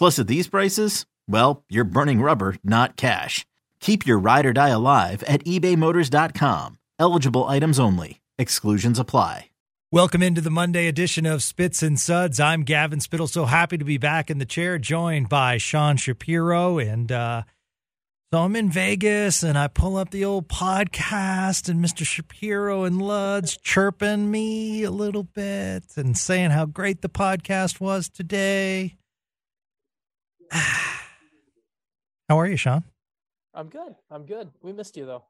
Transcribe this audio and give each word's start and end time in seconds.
Plus, 0.00 0.18
at 0.18 0.28
these 0.28 0.48
prices, 0.48 1.04
well, 1.28 1.62
you're 1.68 1.84
burning 1.84 2.22
rubber, 2.22 2.56
not 2.64 2.96
cash. 2.96 3.44
Keep 3.80 4.06
your 4.06 4.18
ride 4.18 4.46
or 4.46 4.54
die 4.54 4.70
alive 4.70 5.22
at 5.24 5.44
ebaymotors.com. 5.44 6.78
Eligible 6.98 7.44
items 7.44 7.78
only. 7.78 8.22
Exclusions 8.38 8.98
apply. 8.98 9.50
Welcome 9.92 10.22
into 10.22 10.40
the 10.40 10.48
Monday 10.48 10.86
edition 10.86 11.26
of 11.26 11.42
Spits 11.42 11.82
and 11.82 12.00
Suds. 12.00 12.40
I'm 12.40 12.62
Gavin 12.62 13.00
Spittle. 13.00 13.26
So 13.26 13.44
happy 13.44 13.76
to 13.76 13.84
be 13.84 13.98
back 13.98 14.30
in 14.30 14.38
the 14.38 14.46
chair, 14.46 14.78
joined 14.78 15.28
by 15.28 15.58
Sean 15.58 15.98
Shapiro. 15.98 16.78
And 16.78 17.12
uh, 17.12 17.42
so 18.32 18.38
I'm 18.38 18.56
in 18.56 18.70
Vegas 18.70 19.42
and 19.42 19.58
I 19.58 19.68
pull 19.68 19.98
up 19.98 20.12
the 20.12 20.24
old 20.24 20.48
podcast, 20.48 21.68
and 21.68 21.84
Mr. 21.84 22.06
Shapiro 22.06 22.84
and 22.84 23.02
Luds 23.02 23.60
chirping 23.60 24.30
me 24.30 24.82
a 24.82 24.90
little 24.90 25.24
bit 25.24 25.84
and 25.96 26.16
saying 26.16 26.52
how 26.52 26.64
great 26.64 27.02
the 27.02 27.10
podcast 27.10 27.80
was 27.80 28.08
today. 28.08 28.96
how 32.28 32.38
are 32.38 32.46
you, 32.46 32.56
Sean? 32.56 32.84
I'm 33.54 33.68
good. 33.68 33.94
I'm 34.10 34.26
good. 34.26 34.50
We 34.62 34.72
missed 34.72 34.96
you 34.96 35.06
though. 35.06 35.24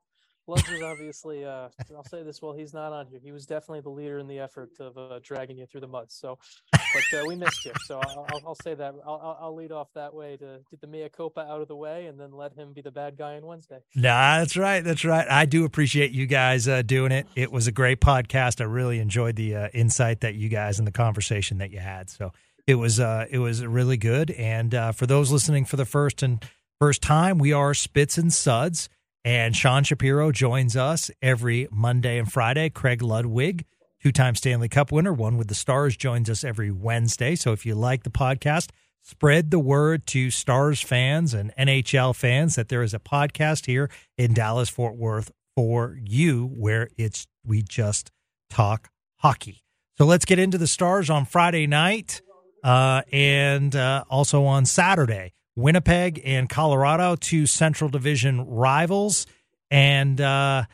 Luds 0.48 0.68
was 0.72 0.82
obviously. 0.82 1.44
Uh, 1.44 1.68
I'll 1.94 2.04
say 2.04 2.22
this 2.22 2.42
while 2.42 2.52
he's 2.52 2.74
not 2.74 2.92
on 2.92 3.06
here. 3.06 3.20
He 3.22 3.30
was 3.30 3.46
definitely 3.46 3.82
the 3.82 3.90
leader 3.90 4.18
in 4.18 4.26
the 4.26 4.40
effort 4.40 4.70
of 4.80 4.98
uh, 4.98 5.20
dragging 5.22 5.56
you 5.56 5.66
through 5.66 5.82
the 5.82 5.86
mud. 5.86 6.10
So, 6.10 6.38
but 6.72 7.18
uh, 7.18 7.24
we 7.26 7.36
missed 7.36 7.64
you. 7.64 7.72
So 7.86 8.00
I'll, 8.00 8.26
I'll, 8.30 8.40
I'll 8.48 8.56
say 8.56 8.74
that. 8.74 8.94
I'll, 9.06 9.38
I'll 9.40 9.54
lead 9.54 9.70
off 9.70 9.88
that 9.94 10.12
way 10.12 10.36
to 10.38 10.60
get 10.70 10.80
the 10.80 10.86
mea 10.86 11.08
culpa 11.08 11.40
out 11.40 11.60
of 11.60 11.68
the 11.68 11.76
way, 11.76 12.06
and 12.06 12.18
then 12.18 12.32
let 12.32 12.54
him 12.54 12.72
be 12.72 12.80
the 12.80 12.90
bad 12.90 13.16
guy 13.16 13.36
on 13.36 13.46
Wednesday. 13.46 13.78
Nah, 13.94 14.38
that's 14.38 14.56
right. 14.56 14.82
That's 14.82 15.04
right. 15.04 15.26
I 15.30 15.44
do 15.44 15.64
appreciate 15.64 16.10
you 16.10 16.26
guys 16.26 16.66
uh, 16.66 16.82
doing 16.82 17.12
it. 17.12 17.26
It 17.36 17.52
was 17.52 17.66
a 17.66 17.72
great 17.72 18.00
podcast. 18.00 18.60
I 18.60 18.64
really 18.64 18.98
enjoyed 18.98 19.36
the 19.36 19.54
uh, 19.54 19.68
insight 19.72 20.20
that 20.22 20.34
you 20.34 20.48
guys 20.48 20.78
and 20.78 20.88
the 20.88 20.92
conversation 20.92 21.58
that 21.58 21.70
you 21.70 21.78
had. 21.78 22.10
So 22.10 22.32
it 22.66 22.74
was 22.76 23.00
uh, 23.00 23.26
it 23.30 23.38
was 23.38 23.64
really 23.64 23.96
good. 23.96 24.30
And 24.32 24.74
uh, 24.74 24.92
for 24.92 25.06
those 25.06 25.30
listening 25.30 25.64
for 25.64 25.76
the 25.76 25.84
first 25.84 26.22
and 26.22 26.44
first 26.78 27.02
time, 27.02 27.38
we 27.38 27.52
are 27.52 27.74
Spits 27.74 28.18
and 28.18 28.32
Suds. 28.32 28.88
And 29.24 29.54
Sean 29.54 29.84
Shapiro 29.84 30.32
joins 30.32 30.76
us 30.76 31.10
every 31.20 31.68
Monday 31.70 32.18
and 32.18 32.30
Friday. 32.30 32.70
Craig 32.70 33.02
Ludwig, 33.02 33.66
two 34.02 34.12
time 34.12 34.34
Stanley 34.34 34.68
Cup 34.68 34.90
winner, 34.90 35.12
one 35.12 35.36
with 35.36 35.48
the 35.48 35.54
Stars, 35.54 35.96
joins 35.96 36.30
us 36.30 36.42
every 36.42 36.70
Wednesday. 36.70 37.34
So 37.34 37.52
if 37.52 37.66
you 37.66 37.74
like 37.74 38.04
the 38.04 38.10
podcast, 38.10 38.70
spread 39.02 39.50
the 39.50 39.58
word 39.58 40.06
to 40.08 40.30
Stars 40.30 40.80
fans 40.80 41.34
and 41.34 41.52
NHL 41.58 42.16
fans 42.16 42.54
that 42.54 42.68
there 42.68 42.82
is 42.82 42.94
a 42.94 42.98
podcast 42.98 43.66
here 43.66 43.90
in 44.16 44.32
Dallas 44.32 44.70
Fort 44.70 44.96
Worth 44.96 45.30
for 45.54 45.98
you 46.02 46.46
where 46.46 46.88
it's 46.96 47.26
we 47.44 47.62
just 47.62 48.10
talk 48.48 48.88
hockey. 49.16 49.62
So 49.98 50.06
let's 50.06 50.24
get 50.24 50.38
into 50.38 50.56
the 50.56 50.66
Stars 50.66 51.10
on 51.10 51.26
Friday 51.26 51.66
night 51.66 52.22
uh, 52.62 53.02
and 53.12 53.74
uh, 53.74 54.04
also 54.08 54.44
on 54.44 54.66
Saturday. 54.66 55.32
Winnipeg 55.56 56.22
and 56.24 56.48
Colorado, 56.48 57.16
two 57.16 57.46
Central 57.46 57.90
Division 57.90 58.46
rivals. 58.46 59.26
And 59.70 60.20
uh, 60.20 60.64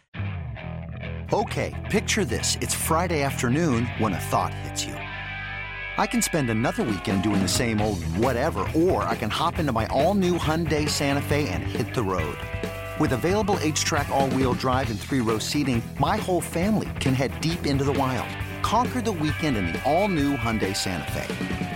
Okay, 1.32 1.74
picture 1.91 2.24
this. 2.24 2.56
It's 2.60 2.72
Friday 2.72 3.24
afternoon 3.24 3.86
when 3.98 4.12
a 4.12 4.20
thought 4.30 4.54
hits 4.54 4.84
you. 4.84 4.94
I 5.98 6.06
can 6.06 6.22
spend 6.22 6.50
another 6.50 6.84
weekend 6.84 7.24
doing 7.24 7.42
the 7.42 7.48
same 7.48 7.80
old 7.80 8.04
whatever, 8.18 8.60
or 8.76 9.03
I 9.03 9.16
can 9.16 9.28
hop 9.28 9.58
into 9.58 9.72
my 9.72 9.86
all 9.86 10.14
new 10.14 10.38
Hyundai 10.38 10.88
Santa 10.88 11.20
Fe 11.22 11.48
and 11.48 11.64
hit 11.64 11.94
the 11.94 12.03
road. 12.03 12.38
With 13.00 13.12
available 13.12 13.56
HTRAC, 13.56 14.08
all 14.10 14.28
wheel 14.30 14.54
drive, 14.54 14.88
and 14.88 15.00
three 15.00 15.20
row 15.20 15.38
seating, 15.38 15.82
my 15.98 16.16
whole 16.16 16.41
family 16.41 16.91
can 17.00 17.12
head 17.12 17.41
deep 17.41 17.66
into 17.66 17.82
the 17.82 17.94
wild. 17.94 18.28
Conquer 18.62 19.03
the 19.03 19.10
weekend 19.10 19.56
in 19.56 19.66
the 19.66 19.82
all 19.82 20.06
new 20.06 20.36
Hyundai 20.36 20.76
Santa 20.76 21.10
Fe. 21.10 21.75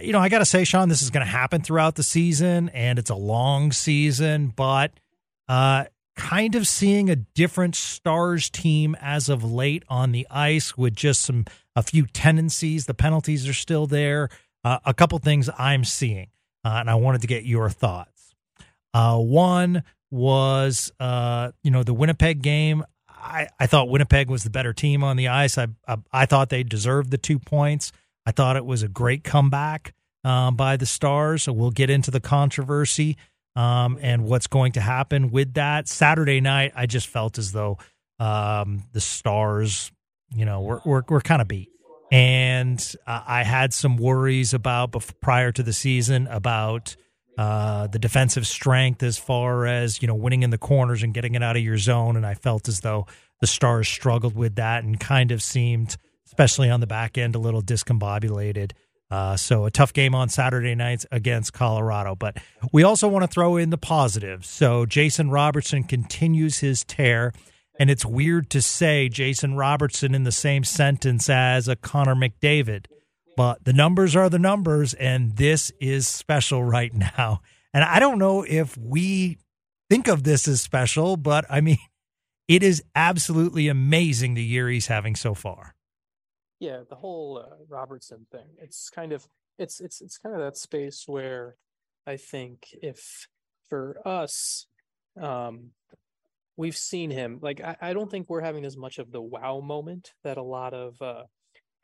You 0.00 0.12
know, 0.12 0.18
I 0.18 0.28
got 0.28 0.38
to 0.38 0.44
say, 0.44 0.64
Sean, 0.64 0.88
this 0.88 1.02
is 1.02 1.10
going 1.10 1.24
to 1.24 1.30
happen 1.30 1.62
throughout 1.62 1.94
the 1.94 2.02
season, 2.02 2.68
and 2.70 2.98
it's 2.98 3.10
a 3.10 3.14
long 3.14 3.72
season, 3.72 4.52
but 4.54 4.92
uh, 5.48 5.84
kind 6.16 6.54
of 6.54 6.66
seeing 6.66 7.10
a 7.10 7.16
different 7.16 7.74
Stars 7.74 8.50
team 8.50 8.96
as 9.00 9.28
of 9.28 9.42
late 9.42 9.84
on 9.88 10.12
the 10.12 10.26
ice 10.30 10.76
with 10.76 10.94
just 10.94 11.22
some 11.22 11.44
a 11.74 11.82
few 11.82 12.06
tendencies. 12.06 12.86
The 12.86 12.94
penalties 12.94 13.48
are 13.48 13.54
still 13.54 13.86
there. 13.86 14.28
Uh, 14.62 14.78
a 14.84 14.92
couple 14.92 15.18
things 15.18 15.48
I'm 15.58 15.84
seeing, 15.84 16.28
uh, 16.64 16.76
and 16.80 16.90
I 16.90 16.94
wanted 16.96 17.22
to 17.22 17.26
get 17.26 17.44
your 17.44 17.70
thoughts. 17.70 18.34
Uh, 18.92 19.18
one 19.18 19.82
was, 20.10 20.92
uh, 21.00 21.52
you 21.62 21.70
know, 21.70 21.82
the 21.82 21.94
Winnipeg 21.94 22.42
game. 22.42 22.84
I, 23.08 23.48
I 23.58 23.66
thought 23.66 23.88
Winnipeg 23.88 24.28
was 24.28 24.44
the 24.44 24.50
better 24.50 24.72
team 24.72 25.04
on 25.04 25.16
the 25.16 25.28
ice. 25.28 25.58
I, 25.58 25.68
I 25.86 25.96
I 26.12 26.26
thought 26.26 26.48
they 26.48 26.62
deserved 26.62 27.10
the 27.10 27.18
two 27.18 27.38
points. 27.38 27.92
I 28.26 28.32
thought 28.32 28.56
it 28.56 28.66
was 28.66 28.82
a 28.82 28.88
great 28.88 29.24
comeback 29.24 29.94
um, 30.24 30.56
by 30.56 30.76
the 30.76 30.86
Stars. 30.86 31.44
So 31.44 31.52
we'll 31.52 31.70
get 31.70 31.90
into 31.90 32.10
the 32.10 32.20
controversy 32.20 33.16
um, 33.56 33.98
and 34.00 34.24
what's 34.24 34.46
going 34.46 34.72
to 34.72 34.80
happen 34.80 35.30
with 35.30 35.54
that. 35.54 35.88
Saturday 35.88 36.40
night, 36.40 36.72
I 36.76 36.86
just 36.86 37.08
felt 37.08 37.38
as 37.38 37.52
though 37.52 37.78
um, 38.18 38.84
the 38.92 39.00
Stars, 39.00 39.90
you 40.34 40.44
know, 40.44 40.60
were, 40.60 40.80
were, 40.84 41.04
were 41.08 41.20
kind 41.20 41.40
of 41.40 41.48
beat. 41.48 41.70
And 42.12 42.80
uh, 43.06 43.22
I 43.26 43.42
had 43.44 43.72
some 43.72 43.96
worries 43.96 44.52
about 44.52 44.92
bef- 44.92 45.14
prior 45.20 45.52
to 45.52 45.62
the 45.62 45.72
season 45.72 46.26
about 46.26 46.96
uh, 47.38 47.86
the 47.86 47.98
defensive 47.98 48.46
strength 48.46 49.02
as 49.02 49.16
far 49.16 49.64
as, 49.64 50.02
you 50.02 50.08
know, 50.08 50.14
winning 50.14 50.42
in 50.42 50.50
the 50.50 50.58
corners 50.58 51.02
and 51.02 51.14
getting 51.14 51.34
it 51.34 51.42
out 51.42 51.56
of 51.56 51.62
your 51.62 51.78
zone. 51.78 52.16
And 52.16 52.26
I 52.26 52.34
felt 52.34 52.68
as 52.68 52.80
though 52.80 53.06
the 53.40 53.46
Stars 53.46 53.88
struggled 53.88 54.36
with 54.36 54.56
that 54.56 54.84
and 54.84 55.00
kind 55.00 55.32
of 55.32 55.42
seemed– 55.42 55.96
especially 56.30 56.70
on 56.70 56.80
the 56.80 56.86
back 56.86 57.18
end, 57.18 57.34
a 57.34 57.38
little 57.38 57.62
discombobulated 57.62 58.72
Uh, 59.10 59.36
so 59.36 59.64
a 59.64 59.70
tough 59.70 59.92
game 59.92 60.14
on 60.14 60.28
Saturday 60.28 60.76
nights 60.76 61.04
against 61.10 61.52
Colorado. 61.52 62.14
But 62.14 62.36
we 62.72 62.84
also 62.84 63.08
want 63.08 63.24
to 63.24 63.28
throw 63.28 63.56
in 63.56 63.70
the 63.70 63.78
positives. 63.78 64.48
So 64.48 64.86
Jason 64.86 65.30
Robertson 65.30 65.82
continues 65.82 66.60
his 66.60 66.84
tear. 66.84 67.32
And 67.78 67.90
it's 67.90 68.04
weird 68.04 68.50
to 68.50 68.62
say 68.62 69.08
Jason 69.08 69.56
Robertson 69.56 70.14
in 70.14 70.22
the 70.22 70.32
same 70.32 70.64
sentence 70.64 71.28
as 71.28 71.66
a 71.66 71.74
Connor 71.74 72.14
McDavid. 72.14 72.86
But 73.36 73.64
the 73.64 73.72
numbers 73.72 74.14
are 74.14 74.28
the 74.28 74.38
numbers, 74.38 74.92
and 74.94 75.36
this 75.36 75.72
is 75.80 76.06
special 76.06 76.62
right 76.62 76.92
now. 76.94 77.40
And 77.72 77.82
I 77.82 77.98
don't 77.98 78.18
know 78.18 78.44
if 78.46 78.76
we 78.76 79.38
think 79.88 80.08
of 80.08 80.24
this 80.24 80.46
as 80.46 80.60
special, 80.60 81.16
but 81.16 81.46
I 81.48 81.60
mean, 81.60 81.78
it 82.48 82.62
is 82.62 82.82
absolutely 82.94 83.68
amazing 83.68 84.34
the 84.34 84.44
year 84.44 84.68
he's 84.68 84.88
having 84.88 85.16
so 85.16 85.34
far. 85.34 85.74
Yeah, 86.60 86.82
the 86.88 86.94
whole 86.94 87.38
uh, 87.38 87.56
Robertson 87.68 88.26
thing. 88.30 88.46
It's 88.58 88.90
kind 88.90 89.12
of 89.12 89.26
it's 89.58 89.80
it's 89.80 90.02
it's 90.02 90.18
kind 90.18 90.34
of 90.34 90.42
that 90.42 90.58
space 90.58 91.04
where 91.06 91.56
I 92.06 92.16
think 92.18 92.68
if 92.82 93.26
for 93.70 93.96
us, 94.06 94.66
um, 95.20 95.70
we've 96.58 96.76
seen 96.76 97.10
him 97.10 97.38
like 97.40 97.62
I, 97.62 97.76
I 97.80 97.92
don't 97.94 98.10
think 98.10 98.28
we're 98.28 98.42
having 98.42 98.66
as 98.66 98.76
much 98.76 98.98
of 98.98 99.10
the 99.10 99.22
wow 99.22 99.60
moment 99.60 100.12
that 100.22 100.36
a 100.36 100.42
lot 100.42 100.74
of 100.74 101.00
uh, 101.00 101.22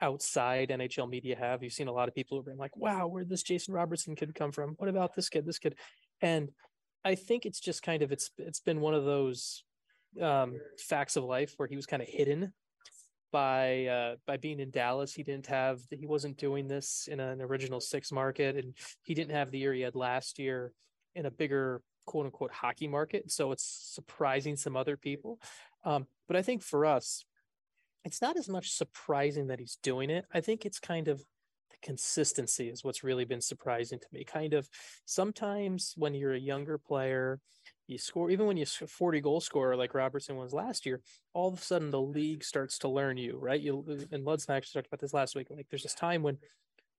outside 0.03 0.69
NHL 0.69 1.09
media 1.09 1.37
have. 1.37 1.63
You've 1.63 1.73
seen 1.73 1.89
a 1.89 1.93
lot 1.93 2.09
of 2.09 2.15
people 2.15 2.37
who've 2.37 2.47
been 2.47 2.59
like, 2.59 2.77
"Wow, 2.77 3.07
where 3.07 3.25
this 3.25 3.43
Jason 3.43 3.73
Robertson 3.73 4.15
kid 4.15 4.35
come 4.35 4.53
from? 4.53 4.75
What 4.77 4.91
about 4.91 5.15
this 5.15 5.31
kid? 5.31 5.47
This 5.47 5.59
kid?" 5.59 5.75
And 6.21 6.51
I 7.03 7.15
think 7.15 7.47
it's 7.47 7.61
just 7.61 7.83
kind 7.83 8.03
of 8.03 8.13
it's 8.13 8.31
it's 8.37 8.61
been 8.61 8.83
one 8.83 8.93
of 8.93 9.07
those 9.07 9.65
um, 10.21 10.61
facts 10.79 11.17
of 11.17 11.25
life 11.25 11.55
where 11.57 11.69
he 11.69 11.77
was 11.77 11.87
kind 11.87 12.03
of 12.03 12.09
hidden 12.09 12.53
by 13.37 13.85
uh, 13.85 14.15
by 14.27 14.39
being 14.39 14.61
in 14.61 14.71
Dallas. 14.71 15.13
He 15.13 15.23
didn't 15.23 15.49
have 15.49 15.81
he 15.91 16.07
wasn't 16.07 16.39
doing 16.39 16.69
this 16.69 17.07
in 17.13 17.21
an 17.21 17.43
original 17.43 17.81
six 17.81 18.11
market, 18.11 18.57
and 18.57 18.75
he 19.03 19.13
didn't 19.13 19.35
have 19.35 19.51
the 19.51 19.59
year 19.59 19.75
he 19.75 19.83
had 19.83 19.95
last 19.95 20.39
year 20.39 20.73
in 21.15 21.27
a 21.27 21.31
bigger 21.31 21.83
quote 22.07 22.25
unquote 22.25 22.51
hockey 22.51 22.89
market. 22.89 23.31
So 23.31 23.53
it's 23.53 23.93
surprising 23.93 24.57
some 24.57 24.75
other 24.75 24.97
people. 24.97 25.39
Um, 25.85 26.07
but 26.27 26.39
I 26.39 26.41
think 26.41 26.63
for 26.63 26.87
us, 26.87 27.27
it's 28.07 28.23
not 28.23 28.39
as 28.39 28.49
much 28.49 28.71
surprising 28.71 29.49
that 29.49 29.61
he's 29.61 29.77
doing 29.83 30.09
it. 30.09 30.25
I 30.33 30.41
think 30.41 30.65
it's 30.65 30.81
kind 30.81 31.07
of 31.07 31.19
the 31.19 31.77
consistency 31.83 32.71
is 32.71 32.83
what's 32.83 33.05
really 33.05 33.27
been 33.27 33.43
surprising 33.43 33.99
to 33.99 34.07
me. 34.13 34.25
Kind 34.25 34.55
of 34.55 34.67
sometimes 35.05 35.93
when 35.99 36.15
you're 36.15 36.33
a 36.33 36.41
younger 36.41 36.79
player, 36.79 37.39
you 37.87 37.99
score 37.99 38.31
even 38.31 38.47
when 38.47 38.57
you 38.57 38.67
40 38.67 39.21
goal 39.21 39.41
scorer 39.41 39.77
like 39.77 39.95
Robertson 39.95 40.37
was 40.37 40.53
last 40.53 40.87
year, 40.87 41.01
all 41.35 41.49
of 41.49 41.59
a 41.59 41.63
sudden 41.63 41.91
the 41.91 42.01
league 42.01 42.45
starts 42.45 42.79
to 42.79 42.89
learn 42.89 43.17
you, 43.17 43.39
right? 43.41 43.61
You 43.61 43.85
uh, 43.89 44.15
and 44.15 44.25
Lud's 44.25 44.49
actually 44.49 44.81
talked 44.81 44.89
about 44.89 45.01
this 45.01 45.15
last 45.15 45.37
week. 45.37 45.49
Like 45.51 45.67
there's 45.71 45.83
this 45.83 45.95
time 45.95 46.23
when 46.23 46.39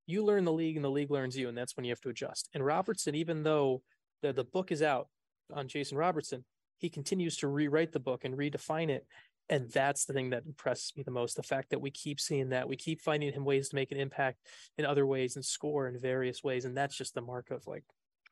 you 0.05 0.23
learn 0.23 0.45
the 0.45 0.53
league 0.53 0.77
and 0.77 0.85
the 0.85 0.91
league 0.91 1.11
learns 1.11 1.37
you, 1.37 1.49
and 1.49 1.57
that's 1.57 1.75
when 1.75 1.83
you 1.83 1.91
have 1.91 2.01
to 2.01 2.09
adjust. 2.09 2.49
And 2.53 2.65
Robertson, 2.65 3.15
even 3.15 3.43
though 3.43 3.81
the, 4.21 4.31
the 4.31 4.45
book 4.45 4.71
is 4.71 4.81
out 4.81 5.09
on 5.53 5.67
Jason 5.67 5.97
Robertson, 5.97 6.45
he 6.77 6.89
continues 6.89 7.37
to 7.37 7.47
rewrite 7.47 7.91
the 7.91 7.99
book 7.99 8.23
and 8.23 8.37
redefine 8.37 8.89
it 8.89 9.05
and 9.49 9.69
that's 9.71 10.05
the 10.05 10.13
thing 10.13 10.29
that 10.31 10.45
impresses 10.45 10.93
me 10.95 11.03
the 11.03 11.11
most 11.11 11.35
the 11.35 11.43
fact 11.43 11.69
that 11.69 11.81
we 11.81 11.89
keep 11.91 12.19
seeing 12.19 12.49
that 12.49 12.67
we 12.67 12.75
keep 12.75 13.01
finding 13.01 13.31
him 13.31 13.45
ways 13.45 13.69
to 13.69 13.75
make 13.75 13.91
an 13.91 13.97
impact 13.97 14.39
in 14.77 14.85
other 14.85 15.05
ways 15.05 15.35
and 15.35 15.45
score 15.45 15.87
in 15.87 15.97
various 15.97 16.43
ways 16.43 16.65
and 16.65 16.75
that's 16.75 16.97
just 16.97 17.13
the 17.13 17.21
mark 17.21 17.51
of 17.51 17.65
like 17.67 17.83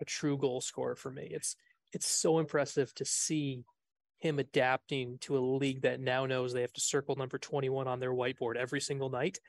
a 0.01 0.05
true 0.05 0.37
goal 0.37 0.59
scorer 0.61 0.95
for 0.95 1.11
me 1.11 1.27
it's 1.31 1.55
it's 1.95 2.07
so 2.07 2.39
impressive 2.39 2.93
to 2.95 3.05
see 3.05 3.63
him 4.19 4.37
adapting 4.37 5.17
to 5.21 5.37
a 5.37 5.39
league 5.39 5.81
that 5.81 5.99
now 5.99 6.25
knows 6.25 6.51
they 6.51 6.61
have 6.61 6.73
to 6.73 6.81
circle 6.81 7.15
number 7.15 7.37
21 7.37 7.87
on 7.87 7.99
their 7.99 8.11
whiteboard 8.11 8.57
every 8.57 8.81
single 8.81 9.09
night 9.09 9.39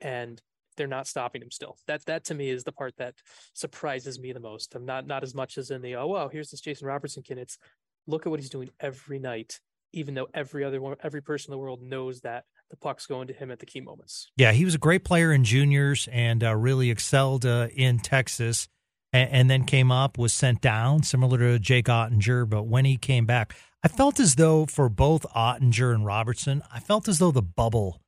and 0.00 0.40
they're 0.76 0.86
not 0.86 1.06
stopping 1.06 1.42
him 1.42 1.50
still. 1.50 1.76
That 1.86 2.04
that 2.04 2.24
to 2.26 2.34
me 2.34 2.48
is 2.50 2.62
the 2.62 2.72
part 2.72 2.94
that 2.98 3.14
surprises 3.54 4.20
me 4.20 4.32
the 4.32 4.40
most. 4.40 4.74
I'm 4.74 4.84
not 4.84 5.06
not 5.06 5.24
as 5.24 5.34
much 5.34 5.58
as 5.58 5.70
in 5.70 5.82
the 5.82 5.96
oh 5.96 6.06
wow 6.06 6.28
here's 6.28 6.50
this 6.50 6.60
jason 6.60 6.86
robertson 6.86 7.22
kid. 7.22 7.38
It's 7.38 7.58
look 8.06 8.24
at 8.24 8.30
what 8.30 8.40
he's 8.40 8.50
doing 8.50 8.70
every 8.80 9.18
night 9.18 9.58
even 9.92 10.14
though 10.14 10.28
every 10.34 10.62
other 10.62 10.80
one, 10.80 10.96
every 11.02 11.22
person 11.22 11.50
in 11.50 11.52
the 11.52 11.58
world 11.58 11.82
knows 11.82 12.20
that 12.20 12.44
the 12.70 12.76
puck's 12.76 13.06
going 13.06 13.28
to 13.28 13.32
him 13.32 13.50
at 13.50 13.58
the 13.58 13.66
key 13.66 13.80
moments. 13.80 14.30
Yeah, 14.36 14.52
he 14.52 14.64
was 14.64 14.74
a 14.74 14.78
great 14.78 15.04
player 15.04 15.32
in 15.32 15.42
juniors 15.44 16.08
and 16.12 16.44
uh, 16.44 16.54
really 16.54 16.90
excelled 16.90 17.46
uh, 17.46 17.68
in 17.74 17.98
Texas, 17.98 18.68
and, 19.12 19.30
and, 19.30 19.50
then 19.50 19.64
came 19.64 19.90
up, 19.90 20.18
was 20.18 20.32
sent 20.32 20.60
down, 20.60 21.02
similar 21.02 21.38
to 21.38 21.58
Jake 21.58 21.86
Oettinger. 21.86 22.48
But 22.48 22.64
when 22.64 22.84
he 22.84 22.96
came 22.96 23.26
back, 23.26 23.56
I 23.82 23.88
felt 23.88 24.18
as 24.20 24.34
though 24.34 24.66
for 24.66 24.88
both 24.88 25.24
Oettinger 25.34 25.94
and 25.94 26.04
Robertson, 26.04 26.62
I 26.72 26.80
felt 26.80 27.08
as 27.08 27.18
though 27.18 27.30
the 27.30 27.42
bubble 27.42 28.00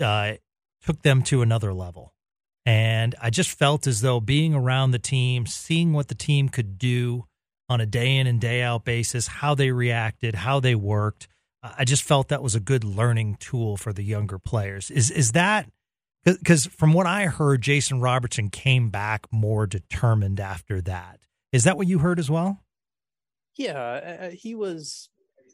uh, 0.00 0.34
took 0.84 1.02
them 1.02 1.22
to 1.24 1.42
another 1.42 1.72
level. 1.72 2.14
And 2.64 3.14
I 3.20 3.30
just 3.30 3.50
felt 3.50 3.86
as 3.86 4.00
though 4.00 4.20
being 4.20 4.54
around 4.54 4.90
the 4.90 4.98
team, 4.98 5.46
seeing 5.46 5.92
what 5.92 6.08
the 6.08 6.14
team 6.14 6.48
could 6.48 6.78
do, 6.78 7.24
on 7.68 7.80
a 7.80 7.86
day 7.86 8.16
in 8.16 8.26
and 8.26 8.40
day 8.40 8.62
out 8.62 8.84
basis, 8.84 9.26
how 9.26 9.54
they 9.54 9.70
reacted, 9.70 10.34
how 10.34 10.60
they 10.60 10.74
worked. 10.74 11.28
I 11.62 11.84
just 11.84 12.02
felt 12.02 12.28
that 12.28 12.42
was 12.42 12.54
a 12.54 12.60
good 12.60 12.84
learning 12.84 13.36
tool 13.40 13.76
for 13.76 13.92
the 13.92 14.02
younger 14.02 14.38
players. 14.38 14.90
Is 14.90 15.10
is 15.10 15.32
that 15.32 15.68
because 16.24 16.66
from 16.66 16.92
what 16.92 17.06
I 17.06 17.26
heard, 17.26 17.62
Jason 17.62 18.00
Robertson 18.00 18.50
came 18.50 18.90
back 18.90 19.26
more 19.30 19.66
determined 19.66 20.40
after 20.40 20.80
that. 20.82 21.20
Is 21.52 21.64
that 21.64 21.76
what 21.76 21.86
you 21.86 21.98
heard 21.98 22.18
as 22.18 22.30
well? 22.30 22.64
Yeah, 23.56 23.78
uh, 23.78 24.30
he 24.30 24.54
was 24.54 25.08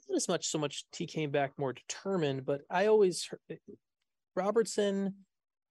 not 0.08 0.16
as 0.16 0.28
much 0.28 0.46
so 0.48 0.58
much 0.58 0.84
he 0.96 1.06
came 1.06 1.30
back 1.30 1.52
more 1.58 1.72
determined, 1.72 2.44
but 2.44 2.62
I 2.70 2.86
always 2.86 3.26
heard, 3.26 3.58
Robertson 4.36 5.14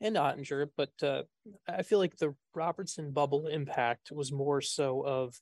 and 0.02 0.16
Oettinger, 0.16 0.70
but 0.76 0.92
uh, 1.02 1.24
I 1.68 1.84
feel 1.84 2.00
like 2.00 2.18
the 2.18 2.36
Robertson 2.54 3.12
bubble 3.12 3.48
impact 3.48 4.12
was 4.12 4.32
more 4.32 4.62
so 4.62 5.06
of 5.06 5.40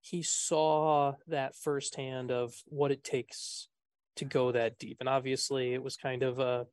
he 0.00 0.22
saw 0.22 1.14
that 1.28 1.56
firsthand 1.56 2.30
of 2.30 2.54
what 2.66 2.90
it 2.90 3.04
takes 3.04 3.68
to 4.16 4.24
go 4.24 4.52
that 4.52 4.78
deep. 4.78 4.98
And 5.00 5.08
obviously 5.08 5.72
it 5.74 5.82
was 5.82 5.96
kind 5.96 6.22
of 6.22 6.38
a 6.38 6.66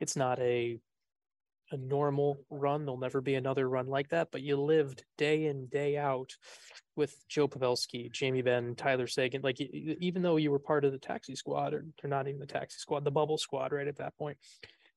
it's 0.00 0.16
not 0.16 0.38
a 0.38 0.78
a 1.72 1.76
normal 1.76 2.38
run. 2.50 2.84
There'll 2.84 2.98
never 2.98 3.20
be 3.20 3.34
another 3.34 3.68
run 3.68 3.86
like 3.86 4.10
that, 4.10 4.28
but 4.30 4.42
you 4.42 4.56
lived 4.56 5.04
day 5.18 5.46
in, 5.46 5.66
day 5.66 5.96
out 5.96 6.36
with 6.96 7.14
Joe 7.28 7.48
Pavelski, 7.48 8.12
Jamie 8.12 8.42
Benn, 8.42 8.74
Tyler 8.74 9.06
Seguin. 9.06 9.42
Like, 9.42 9.60
even 9.60 10.22
though 10.22 10.36
you 10.36 10.50
were 10.50 10.58
part 10.58 10.84
of 10.84 10.92
the 10.92 10.98
taxi 10.98 11.34
squad, 11.34 11.74
or, 11.74 11.86
or 12.02 12.08
not 12.08 12.28
even 12.28 12.40
the 12.40 12.46
taxi 12.46 12.78
squad, 12.78 13.04
the 13.04 13.10
bubble 13.10 13.38
squad, 13.38 13.72
right 13.72 13.88
at 13.88 13.96
that 13.96 14.16
point, 14.16 14.36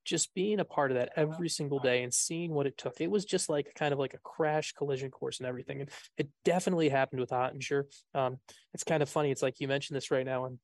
just 0.03 0.33
being 0.35 0.59
a 0.59 0.65
part 0.65 0.91
of 0.91 0.97
that 0.97 1.11
every 1.15 1.49
single 1.49 1.79
day 1.79 2.03
and 2.03 2.13
seeing 2.13 2.53
what 2.53 2.67
it 2.67 2.77
took. 2.77 3.01
It 3.01 3.09
was 3.09 3.25
just 3.25 3.49
like 3.49 3.73
kind 3.75 3.91
of 3.91 3.99
like 3.99 4.13
a 4.13 4.19
crash 4.19 4.73
collision 4.73 5.09
course 5.09 5.39
and 5.39 5.47
everything. 5.47 5.81
And 5.81 5.89
it 6.17 6.29
definitely 6.43 6.89
happened 6.89 7.21
with 7.21 7.31
Oettinger. 7.31 7.85
Um, 8.13 8.37
it's 8.73 8.83
kind 8.83 9.01
of 9.01 9.09
funny. 9.09 9.31
It's 9.31 9.41
like 9.41 9.59
you 9.59 9.67
mentioned 9.67 9.97
this 9.97 10.11
right 10.11 10.25
now, 10.25 10.45
and 10.45 10.59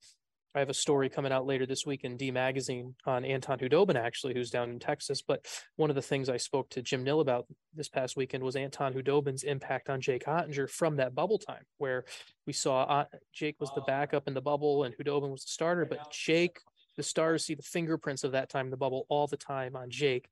I 0.54 0.60
have 0.60 0.70
a 0.70 0.74
story 0.74 1.10
coming 1.10 1.32
out 1.32 1.46
later 1.46 1.66
this 1.66 1.86
week 1.86 2.04
in 2.04 2.18
D 2.18 2.30
Magazine 2.30 2.96
on 3.06 3.24
Anton 3.24 3.58
Khudobin, 3.58 3.96
actually, 3.96 4.34
who's 4.34 4.50
down 4.50 4.70
in 4.70 4.80
Texas. 4.80 5.22
But 5.22 5.46
one 5.78 5.90
of 5.90 5.96
the 5.96 6.02
things 6.02 6.28
I 6.28 6.38
spoke 6.38 6.70
to 6.72 6.82
Jim 6.82 7.04
Nill 7.04 7.22
about 7.22 7.46
this 7.74 7.88
past 7.88 8.18
weekend 8.18 8.44
was 8.44 8.56
Anton 8.56 8.94
Khudobin's 8.94 9.44
impact 9.44 9.90
on 9.90 10.02
Jake 10.02 10.26
Oettinger 10.26 10.70
from 10.70 10.98
that 10.98 11.16
bubble 11.16 11.40
time, 11.40 11.64
where 11.78 12.04
we 12.46 12.54
saw 12.54 13.06
Jake 13.34 13.56
was 13.60 13.72
the 13.76 13.82
backup 13.82 14.28
in 14.28 14.34
the 14.34 14.42
bubble 14.42 14.84
and 14.84 14.96
Khudobin 14.98 15.32
was 15.32 15.44
the 15.44 15.52
starter, 15.52 15.86
but 15.86 16.12
Jake 16.12 16.60
the 16.98 17.04
stars 17.04 17.46
see 17.46 17.56
the 17.56 17.64
fingerprints 17.64 18.24
of 18.24 18.34
that 18.34 18.50
time 18.50 18.68
in 18.68 18.72
the 18.72 18.78
bubble 18.78 19.06
all 19.10 19.28
the 19.28 19.38
time 19.38 19.76
on 19.76 19.90
Jake, 19.90 20.28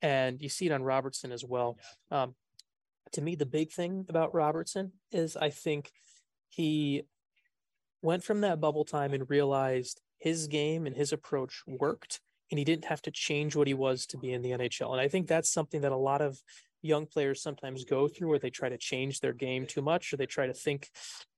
and 0.00 0.40
you 0.40 0.48
see 0.48 0.66
it 0.66 0.72
on 0.72 0.82
Robertson 0.82 1.32
as 1.32 1.44
well. 1.44 1.78
Um, 2.10 2.34
to 3.12 3.20
me, 3.20 3.34
the 3.34 3.46
big 3.46 3.72
thing 3.72 4.06
about 4.08 4.34
Robertson 4.34 4.92
is 5.10 5.36
I 5.36 5.50
think 5.50 5.90
he 6.50 7.02
went 8.02 8.24
from 8.24 8.40
that 8.42 8.60
bubble 8.60 8.84
time 8.84 9.12
and 9.12 9.28
realized 9.28 10.00
his 10.18 10.46
game 10.46 10.86
and 10.86 10.96
his 10.96 11.12
approach 11.12 11.62
worked, 11.66 12.20
and 12.50 12.58
he 12.58 12.64
didn't 12.64 12.86
have 12.86 13.02
to 13.02 13.10
change 13.10 13.56
what 13.56 13.66
he 13.66 13.74
was 13.74 14.06
to 14.06 14.18
be 14.18 14.32
in 14.32 14.42
the 14.42 14.50
NHL. 14.50 14.92
And 14.92 15.00
I 15.00 15.08
think 15.08 15.26
that's 15.26 15.50
something 15.50 15.80
that 15.82 15.92
a 15.92 15.96
lot 15.96 16.20
of 16.20 16.38
young 16.82 17.06
players 17.06 17.42
sometimes 17.42 17.84
go 17.84 18.08
through 18.08 18.28
where 18.28 18.38
they 18.38 18.50
try 18.50 18.68
to 18.68 18.78
change 18.78 19.20
their 19.20 19.32
game 19.32 19.66
too 19.66 19.82
much 19.82 20.12
or 20.12 20.16
they 20.16 20.26
try 20.26 20.46
to 20.46 20.54
think 20.54 20.88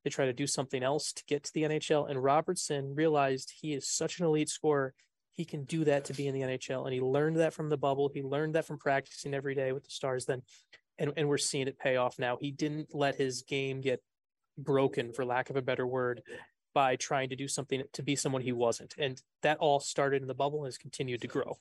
they 0.05 0.11
try 0.11 0.27
to 0.27 0.33
do 0.33 0.47
something 0.47 0.83
else 0.83 1.13
to 1.13 1.25
get 1.27 1.45
to 1.45 1.53
the 1.55 1.63
NHL. 1.63 2.11
And 2.11 2.23
Robertson 2.23 2.95
realized 2.95 3.53
he 3.61 3.73
is 3.73 3.89
such 3.89 4.19
an 4.19 4.27
elite 4.27 4.49
scorer. 4.49 4.95
He 5.33 5.45
can 5.45 5.65
do 5.65 5.85
that 5.85 6.05
to 6.07 6.15
be 6.15 6.27
in 6.27 6.35
the 6.35 6.43
NHL. 6.43 6.85
And 6.85 6.93
he 6.93 7.01
learned 7.01 7.37
that 7.37 7.55
from 7.55 7.69
the 7.69 7.79
bubble. 7.79 8.11
He 8.13 8.23
learned 8.23 8.55
that 8.55 8.67
from 8.67 8.79
practicing 8.79 9.35
every 9.35 9.55
day 9.55 9.73
with 9.73 9.85
the 9.85 9.91
stars 9.91 10.27
then. 10.27 10.43
And, 10.99 11.13
and 11.17 11.29
we're 11.29 11.39
seeing 11.39 11.69
it 11.69 11.79
pay 11.79 11.97
off 11.97 12.19
now. 12.19 12.37
He 12.39 12.51
didn't 12.51 12.95
let 12.95 13.15
his 13.15 13.43
game 13.43 13.81
get 13.81 14.03
broken, 14.65 15.13
for 15.13 15.25
lack 15.25 15.51
of 15.51 15.57
a 15.57 15.63
better 15.63 15.87
word, 15.87 16.23
by 16.73 16.97
trying 16.97 17.31
to 17.31 17.37
do 17.37 17.49
something 17.49 17.83
to 17.93 18.03
be 18.03 18.15
someone 18.15 18.43
he 18.43 18.53
wasn't. 18.53 18.95
And 18.99 19.21
that 19.43 19.59
all 19.59 19.81
started 19.81 20.23
in 20.23 20.29
the 20.29 20.35
bubble 20.35 20.61
and 20.61 20.67
has 20.67 20.79
continued 20.79 21.21
to 21.23 21.29
grow 21.29 21.59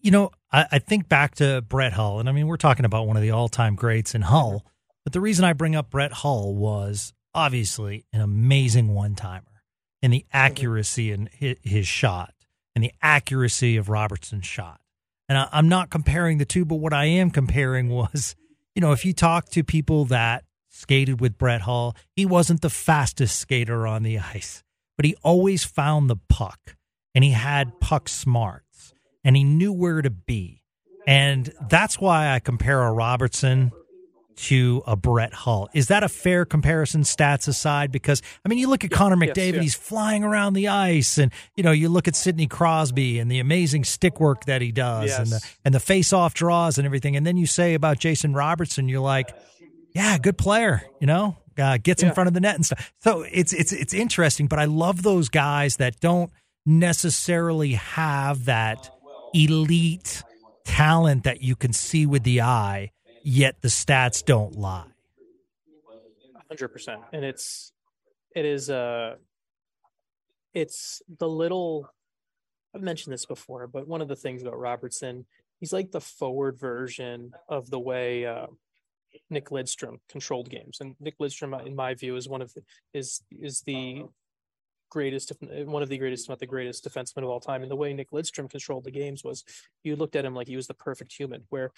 you 0.00 0.10
know, 0.10 0.30
I, 0.52 0.66
I, 0.72 0.78
think 0.78 1.08
back 1.08 1.36
to 1.36 1.62
Brett 1.62 1.92
Hull, 1.92 2.20
and 2.20 2.28
I 2.28 2.32
mean, 2.32 2.46
we're 2.46 2.56
talking 2.56 2.84
about 2.84 3.06
one 3.06 3.16
of 3.16 3.22
the 3.22 3.30
all 3.30 3.48
time 3.48 3.74
greats 3.74 4.14
in 4.14 4.22
Hull, 4.22 4.64
but 5.04 5.12
the 5.12 5.20
reason 5.20 5.44
I 5.44 5.52
bring 5.52 5.74
up 5.74 5.90
Brett 5.90 6.12
Hull 6.12 6.54
was 6.54 7.12
obviously 7.34 8.04
an 8.12 8.20
amazing 8.20 8.94
one 8.94 9.14
timer 9.14 9.62
and 10.02 10.12
the 10.12 10.20
mm-hmm. 10.20 10.36
accuracy 10.36 11.10
in 11.10 11.28
his, 11.32 11.56
his, 11.62 11.86
shot 11.86 12.34
and 12.74 12.84
the 12.84 12.92
accuracy 13.02 13.76
of 13.76 13.88
Robertson's 13.88 14.46
shot. 14.46 14.80
And 15.28 15.38
I, 15.38 15.48
I'm 15.52 15.68
not 15.68 15.90
comparing 15.90 16.38
the 16.38 16.44
two, 16.44 16.64
but 16.64 16.76
what 16.76 16.92
I 16.92 17.06
am 17.06 17.30
comparing 17.30 17.88
was, 17.90 18.36
you 18.74 18.80
know, 18.80 18.92
if 18.92 19.04
you 19.04 19.12
talk 19.12 19.48
to 19.50 19.64
people 19.64 20.04
that 20.06 20.44
skated 20.74 21.20
with 21.20 21.38
Brett 21.38 21.62
Hull, 21.62 21.96
he 22.14 22.26
wasn't 22.26 22.60
the 22.60 22.70
fastest 22.70 23.38
skater 23.38 23.86
on 23.86 24.02
the 24.02 24.18
ice, 24.18 24.62
but 24.96 25.04
he 25.04 25.14
always 25.22 25.64
found 25.64 26.10
the 26.10 26.18
puck 26.28 26.76
and 27.14 27.22
he 27.24 27.30
had 27.30 27.80
puck 27.80 28.08
smarts 28.08 28.92
and 29.22 29.36
he 29.36 29.44
knew 29.44 29.72
where 29.72 30.02
to 30.02 30.10
be. 30.10 30.62
And 31.06 31.52
that's 31.68 32.00
why 32.00 32.34
I 32.34 32.40
compare 32.40 32.82
a 32.82 32.92
Robertson 32.92 33.72
to 34.36 34.82
a 34.86 34.96
Brett 34.96 35.32
Hull. 35.32 35.68
Is 35.74 35.88
that 35.88 36.02
a 36.02 36.08
fair 36.08 36.44
comparison, 36.44 37.02
stats 37.02 37.46
aside? 37.46 37.92
Because 37.92 38.22
I 38.44 38.48
mean, 38.48 38.58
you 38.58 38.68
look 38.68 38.84
at 38.84 38.90
yeah, 38.90 38.96
Connor 38.96 39.16
McDavid; 39.16 39.36
yes, 39.36 39.54
yeah. 39.54 39.60
he's 39.60 39.74
flying 39.74 40.24
around 40.24 40.54
the 40.54 40.68
ice, 40.68 41.18
and 41.18 41.32
you 41.56 41.62
know, 41.62 41.72
you 41.72 41.88
look 41.88 42.08
at 42.08 42.16
Sidney 42.16 42.46
Crosby 42.46 43.18
and 43.18 43.30
the 43.30 43.38
amazing 43.38 43.84
stick 43.84 44.20
work 44.20 44.46
that 44.46 44.62
he 44.62 44.72
does, 44.72 45.10
yes. 45.10 45.18
and 45.18 45.28
the 45.28 45.40
and 45.64 45.74
the 45.74 45.80
face-off 45.80 46.34
draws 46.34 46.78
and 46.78 46.86
everything. 46.86 47.16
And 47.16 47.26
then 47.26 47.36
you 47.36 47.46
say 47.46 47.74
about 47.74 47.98
Jason 47.98 48.34
Robertson, 48.34 48.88
you're 48.88 49.00
like, 49.00 49.34
yeah, 49.94 50.18
good 50.18 50.36
player, 50.36 50.82
you 51.00 51.06
know, 51.06 51.36
uh, 51.58 51.78
gets 51.82 52.02
yeah. 52.02 52.08
in 52.08 52.14
front 52.14 52.28
of 52.28 52.34
the 52.34 52.40
net 52.40 52.56
and 52.56 52.66
stuff. 52.66 52.92
So 53.00 53.22
it's 53.22 53.52
it's 53.52 53.72
it's 53.72 53.94
interesting, 53.94 54.46
but 54.46 54.58
I 54.58 54.64
love 54.64 55.02
those 55.02 55.28
guys 55.28 55.76
that 55.76 56.00
don't 56.00 56.30
necessarily 56.66 57.72
have 57.72 58.46
that 58.46 58.90
elite 59.34 60.22
talent 60.64 61.24
that 61.24 61.42
you 61.42 61.56
can 61.56 61.72
see 61.72 62.06
with 62.06 62.22
the 62.22 62.40
eye 62.40 62.90
yet 63.24 63.60
the 63.62 63.68
stats 63.68 64.24
don't 64.24 64.54
lie. 64.54 64.86
100%. 66.52 67.02
And 67.12 67.24
it's, 67.24 67.72
it 68.36 68.44
is, 68.44 68.70
uh, 68.70 69.16
it's 70.52 71.02
the 71.18 71.28
little, 71.28 71.90
I've 72.74 72.82
mentioned 72.82 73.12
this 73.12 73.26
before, 73.26 73.66
but 73.66 73.88
one 73.88 74.00
of 74.00 74.08
the 74.08 74.16
things 74.16 74.42
about 74.42 74.58
Robertson, 74.58 75.26
he's 75.58 75.72
like 75.72 75.90
the 75.90 76.00
forward 76.00 76.58
version 76.58 77.32
of 77.48 77.70
the 77.70 77.80
way, 77.80 78.26
uh, 78.26 78.46
Nick 79.30 79.46
Lidstrom 79.46 79.98
controlled 80.08 80.50
games, 80.50 80.78
and 80.80 80.96
Nick 81.00 81.18
Lidstrom, 81.18 81.58
uh, 81.58 81.64
in 81.64 81.74
my 81.74 81.94
view, 81.94 82.16
is 82.16 82.28
one 82.28 82.42
of 82.42 82.52
the, 82.54 82.62
is 82.92 83.22
is 83.30 83.62
the 83.62 84.04
greatest, 84.90 85.32
uh, 85.42 85.64
one 85.64 85.82
of 85.82 85.88
the 85.88 85.98
greatest, 85.98 86.28
not 86.28 86.38
the 86.38 86.46
greatest 86.46 86.84
defenseman 86.84 87.24
of 87.24 87.28
all 87.28 87.40
time. 87.40 87.62
And 87.62 87.70
the 87.70 87.76
way 87.76 87.92
Nick 87.92 88.10
Lidstrom 88.10 88.50
controlled 88.50 88.84
the 88.84 88.90
games 88.90 89.24
was, 89.24 89.44
you 89.82 89.96
looked 89.96 90.16
at 90.16 90.24
him 90.24 90.34
like 90.34 90.48
he 90.48 90.56
was 90.56 90.66
the 90.66 90.74
perfect 90.74 91.12
human, 91.12 91.44
where 91.48 91.72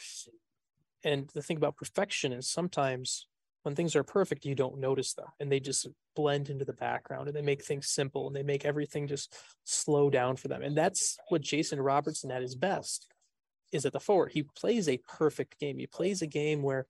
and 1.05 1.29
the 1.35 1.43
thing 1.43 1.57
about 1.57 1.77
perfection 1.77 2.33
is 2.33 2.49
sometimes 2.49 3.27
when 3.67 3.75
things 3.75 3.97
are 3.97 4.05
perfect, 4.05 4.45
you 4.45 4.55
don't 4.55 4.79
notice 4.79 5.15
them 5.15 5.27
and 5.41 5.51
they 5.51 5.59
just 5.59 5.89
blend 6.15 6.51
into 6.51 6.65
the 6.65 6.73
background 6.73 7.27
and 7.27 7.37
they 7.37 7.43
make 7.43 7.65
things 7.65 7.89
simple 7.89 8.29
and 8.29 8.37
they 8.37 8.45
make 8.45 8.65
everything 8.65 9.09
just 9.09 9.37
slow 9.65 10.09
down 10.09 10.37
for 10.37 10.47
them. 10.47 10.63
And 10.63 10.77
that's 10.77 11.19
what 11.31 11.43
Jason 11.43 11.81
Robertson 11.81 12.31
at 12.31 12.43
his 12.43 12.55
best 12.55 13.09
is 13.73 13.85
at 13.85 13.93
the 13.93 13.99
forward. 13.99 14.31
He 14.33 14.45
plays 14.45 14.89
a 14.89 15.01
perfect 15.09 15.59
game. 15.59 15.79
He 15.79 15.89
plays 15.89 16.23
a 16.23 16.29
game 16.29 16.63
where 16.63 16.87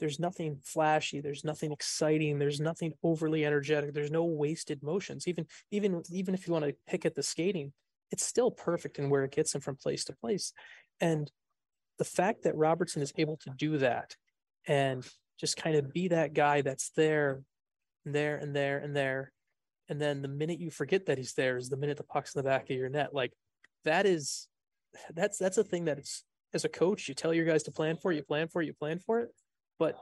there's 0.00 0.18
nothing 0.18 0.58
flashy, 0.64 1.20
there's 1.20 1.44
nothing 1.44 1.70
exciting, 1.72 2.38
there's 2.38 2.60
nothing 2.60 2.92
overly 3.02 3.44
energetic, 3.44 3.94
there's 3.94 4.10
no 4.10 4.24
wasted 4.24 4.82
motions. 4.82 5.28
Even 5.28 5.46
even 5.70 6.02
even 6.10 6.34
if 6.34 6.46
you 6.46 6.52
want 6.52 6.64
to 6.64 6.74
pick 6.88 7.06
at 7.06 7.14
the 7.14 7.22
skating, 7.22 7.72
it's 8.10 8.24
still 8.24 8.50
perfect 8.50 8.98
in 8.98 9.10
where 9.10 9.24
it 9.24 9.32
gets 9.32 9.54
him 9.54 9.60
from 9.60 9.76
place 9.76 10.04
to 10.06 10.12
place. 10.12 10.52
And 11.00 11.30
the 11.98 12.04
fact 12.04 12.42
that 12.42 12.56
Robertson 12.56 13.02
is 13.02 13.12
able 13.16 13.36
to 13.38 13.50
do 13.56 13.78
that 13.78 14.16
and 14.66 15.06
just 15.38 15.56
kind 15.56 15.76
of 15.76 15.92
be 15.92 16.08
that 16.08 16.34
guy 16.34 16.62
that's 16.62 16.90
there, 16.96 17.42
and 18.04 18.14
there, 18.14 18.36
and 18.36 18.54
there, 18.56 18.78
and 18.78 18.96
there. 18.96 19.32
And 19.88 20.00
then 20.00 20.22
the 20.22 20.28
minute 20.28 20.60
you 20.60 20.70
forget 20.70 21.06
that 21.06 21.18
he's 21.18 21.34
there 21.34 21.56
is 21.56 21.68
the 21.68 21.76
minute 21.76 21.96
the 21.96 22.04
puck's 22.04 22.34
in 22.34 22.40
the 22.40 22.48
back 22.48 22.70
of 22.70 22.76
your 22.76 22.88
net. 22.88 23.14
Like 23.14 23.32
that 23.84 24.06
is 24.06 24.48
that's 25.14 25.38
that's 25.38 25.58
a 25.58 25.64
thing 25.64 25.84
that 25.84 25.98
it's 25.98 26.24
as 26.52 26.64
a 26.64 26.68
coach, 26.68 27.08
you 27.08 27.14
tell 27.14 27.32
your 27.32 27.44
guys 27.44 27.62
to 27.64 27.70
plan 27.70 27.96
for, 27.96 28.12
you 28.12 28.22
plan 28.22 28.48
for, 28.48 28.62
you 28.62 28.72
plan 28.72 28.98
for 28.98 29.20
it. 29.20 29.30
But 29.80 29.96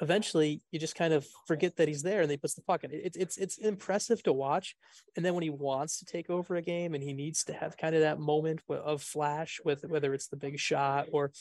eventually 0.00 0.62
you 0.70 0.78
just 0.78 0.94
kind 0.94 1.12
of 1.12 1.26
forget 1.46 1.76
that 1.76 1.88
he's 1.88 2.02
there 2.02 2.22
and 2.22 2.30
they 2.30 2.36
puts 2.36 2.54
the 2.54 2.62
puck 2.62 2.84
in. 2.84 2.90
It's 2.92 3.16
it's 3.16 3.36
it's 3.36 3.58
impressive 3.58 4.22
to 4.22 4.32
watch. 4.32 4.76
And 5.16 5.24
then 5.24 5.34
when 5.34 5.42
he 5.42 5.50
wants 5.50 5.98
to 5.98 6.06
take 6.06 6.30
over 6.30 6.56
a 6.56 6.62
game 6.62 6.94
and 6.94 7.02
he 7.02 7.12
needs 7.12 7.44
to 7.44 7.52
have 7.52 7.76
kind 7.76 7.94
of 7.94 8.00
that 8.00 8.20
moment 8.20 8.60
of 8.70 9.02
flash 9.02 9.60
with 9.64 9.84
whether 9.84 10.14
it's 10.14 10.28
the 10.28 10.36
big 10.36 10.58
shot 10.58 11.08
or 11.12 11.32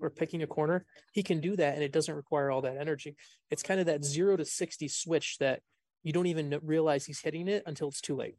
or 0.00 0.10
picking 0.10 0.42
a 0.42 0.46
corner, 0.46 0.84
he 1.12 1.22
can 1.22 1.40
do 1.40 1.56
that 1.56 1.74
and 1.74 1.82
it 1.82 1.92
doesn't 1.92 2.14
require 2.14 2.50
all 2.50 2.62
that 2.62 2.76
energy. 2.76 3.16
It's 3.50 3.62
kind 3.62 3.80
of 3.80 3.86
that 3.86 4.04
0 4.04 4.36
to 4.36 4.44
60 4.44 4.88
switch 4.88 5.38
that 5.38 5.60
you 6.02 6.12
don't 6.12 6.26
even 6.26 6.58
realize 6.62 7.06
he's 7.06 7.20
hitting 7.20 7.48
it 7.48 7.62
until 7.66 7.88
it's 7.88 8.00
too 8.00 8.16
late. 8.16 8.36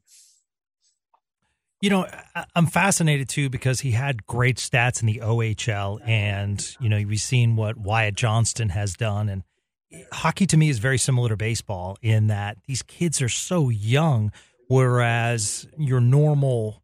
You 1.79 1.91
know, 1.91 2.07
I'm 2.55 2.65
fascinated 2.65 3.29
too 3.29 3.49
because 3.49 3.81
he 3.81 3.91
had 3.91 4.25
great 4.25 4.57
stats 4.57 5.01
in 5.01 5.05
the 5.05 5.21
OHL, 5.23 5.99
and 6.07 6.75
you 6.79 6.89
know 6.89 6.97
we've 7.07 7.21
seen 7.21 7.55
what 7.55 7.77
Wyatt 7.77 8.15
Johnston 8.15 8.69
has 8.69 8.95
done, 8.95 9.29
and 9.29 9.43
hockey 10.11 10.47
to 10.47 10.57
me 10.57 10.69
is 10.69 10.79
very 10.79 10.97
similar 10.97 11.29
to 11.29 11.37
baseball 11.37 11.97
in 12.01 12.27
that 12.27 12.57
these 12.65 12.81
kids 12.81 13.21
are 13.21 13.29
so 13.29 13.69
young, 13.69 14.31
whereas 14.67 15.67
your 15.77 16.01
normal 16.01 16.81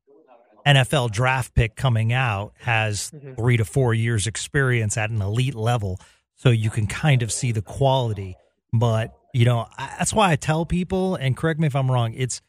NFL 0.66 1.12
draft 1.12 1.56
pick 1.56 1.76
coming 1.76 2.14
out 2.14 2.54
has 2.60 3.10
mm-hmm. 3.12 3.34
three 3.34 3.58
to 3.58 3.66
four 3.66 3.96
years 3.96 4.28
experience 4.28 4.96
at 4.96 5.10
an 5.10 5.24
elite 5.24 5.56
level, 5.56 6.00
so 6.36 6.50
you 6.50 6.70
can 6.70 6.86
kind 6.86 7.24
of 7.24 7.32
see 7.32 7.52
the 7.52 7.64
quality. 7.64 8.36
But 8.72 9.12
you 9.34 9.46
know, 9.46 9.68
that's 9.78 10.14
why 10.14 10.32
I 10.32 10.36
tell 10.36 10.68
people, 10.68 11.16
and 11.16 11.36
correct 11.36 11.60
me 11.60 11.66
if 11.66 11.76
I'm 11.76 11.90
wrong, 11.90 12.14
it's 12.14 12.42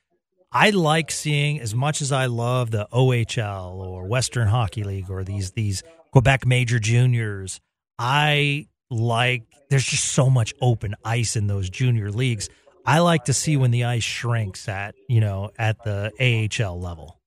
I 0.56 0.70
like 0.70 1.10
seeing 1.10 1.60
as 1.60 1.74
much 1.74 2.00
as 2.00 2.12
I 2.12 2.26
love 2.26 2.70
the 2.70 2.86
OHL 2.92 3.74
or 3.74 4.06
Western 4.06 4.46
Hockey 4.46 4.84
League 4.84 5.10
or 5.10 5.24
these 5.24 5.50
these 5.50 5.82
Quebec 6.12 6.46
Major 6.46 6.78
Juniors. 6.78 7.60
I 7.98 8.68
like 8.88 9.42
there's 9.68 9.84
just 9.84 10.04
so 10.04 10.30
much 10.30 10.54
open 10.60 10.94
ice 11.04 11.34
in 11.34 11.48
those 11.48 11.68
junior 11.68 12.12
leagues. 12.12 12.48
I 12.86 13.00
like 13.00 13.24
to 13.24 13.32
see 13.32 13.56
when 13.56 13.72
the 13.72 13.82
ice 13.82 14.04
shrinks 14.04 14.68
at 14.68 14.94
you 15.08 15.20
know 15.20 15.50
at 15.58 15.82
the 15.82 16.12
AHL 16.20 16.80
level. 16.80 17.18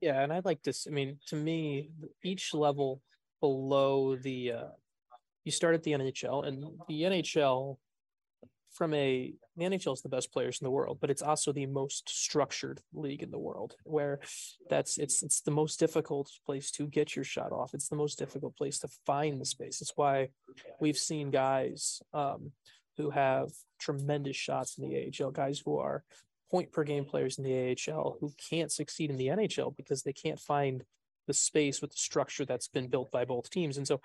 Yeah, 0.00 0.20
and 0.20 0.32
I'd 0.32 0.44
like 0.44 0.60
to. 0.64 0.74
I 0.88 0.90
mean, 0.90 1.18
to 1.28 1.36
me, 1.36 1.90
each 2.24 2.52
level 2.52 3.00
below 3.40 4.16
the 4.16 4.52
uh, 4.52 4.68
you 5.44 5.52
start 5.52 5.76
at 5.76 5.84
the 5.84 5.92
NHL, 5.92 6.44
and 6.44 6.64
the 6.88 7.02
NHL 7.02 7.76
from 8.72 8.92
a 8.94 9.34
the 9.56 9.64
NHL 9.64 9.92
is 9.92 10.02
the 10.02 10.08
best 10.08 10.32
players 10.32 10.58
in 10.60 10.64
the 10.64 10.70
world, 10.70 10.98
but 11.00 11.10
it's 11.10 11.22
also 11.22 11.52
the 11.52 11.66
most 11.66 12.08
structured 12.08 12.80
league 12.94 13.22
in 13.22 13.30
the 13.30 13.38
world 13.38 13.74
where 13.84 14.20
that's 14.70 14.98
it's 14.98 15.22
it's 15.22 15.42
the 15.42 15.50
most 15.50 15.78
difficult 15.78 16.30
place 16.46 16.70
to 16.72 16.86
get 16.86 17.14
your 17.14 17.24
shot 17.24 17.52
off. 17.52 17.74
It's 17.74 17.88
the 17.88 17.96
most 17.96 18.18
difficult 18.18 18.56
place 18.56 18.78
to 18.80 18.88
find 19.04 19.40
the 19.40 19.44
space. 19.44 19.82
It's 19.82 19.92
why 19.96 20.28
we've 20.80 20.96
seen 20.96 21.30
guys 21.30 22.00
um, 22.14 22.52
who 22.96 23.10
have 23.10 23.50
tremendous 23.78 24.36
shots 24.36 24.78
in 24.78 24.88
the 24.88 25.12
AHL, 25.20 25.30
guys 25.30 25.60
who 25.64 25.78
are 25.78 26.02
point 26.50 26.72
per 26.72 26.84
game 26.84 27.04
players 27.04 27.38
in 27.38 27.44
the 27.44 27.76
AHL 27.88 28.16
who 28.20 28.32
can't 28.50 28.70
succeed 28.70 29.10
in 29.10 29.16
the 29.16 29.28
NHL 29.28 29.76
because 29.76 30.02
they 30.02 30.12
can't 30.12 30.38
find 30.38 30.84
the 31.26 31.34
space 31.34 31.80
with 31.80 31.90
the 31.90 31.96
structure 31.96 32.44
that's 32.44 32.68
been 32.68 32.88
built 32.88 33.10
by 33.10 33.24
both 33.24 33.50
teams. 33.50 33.76
And 33.76 33.86
so 33.86 34.00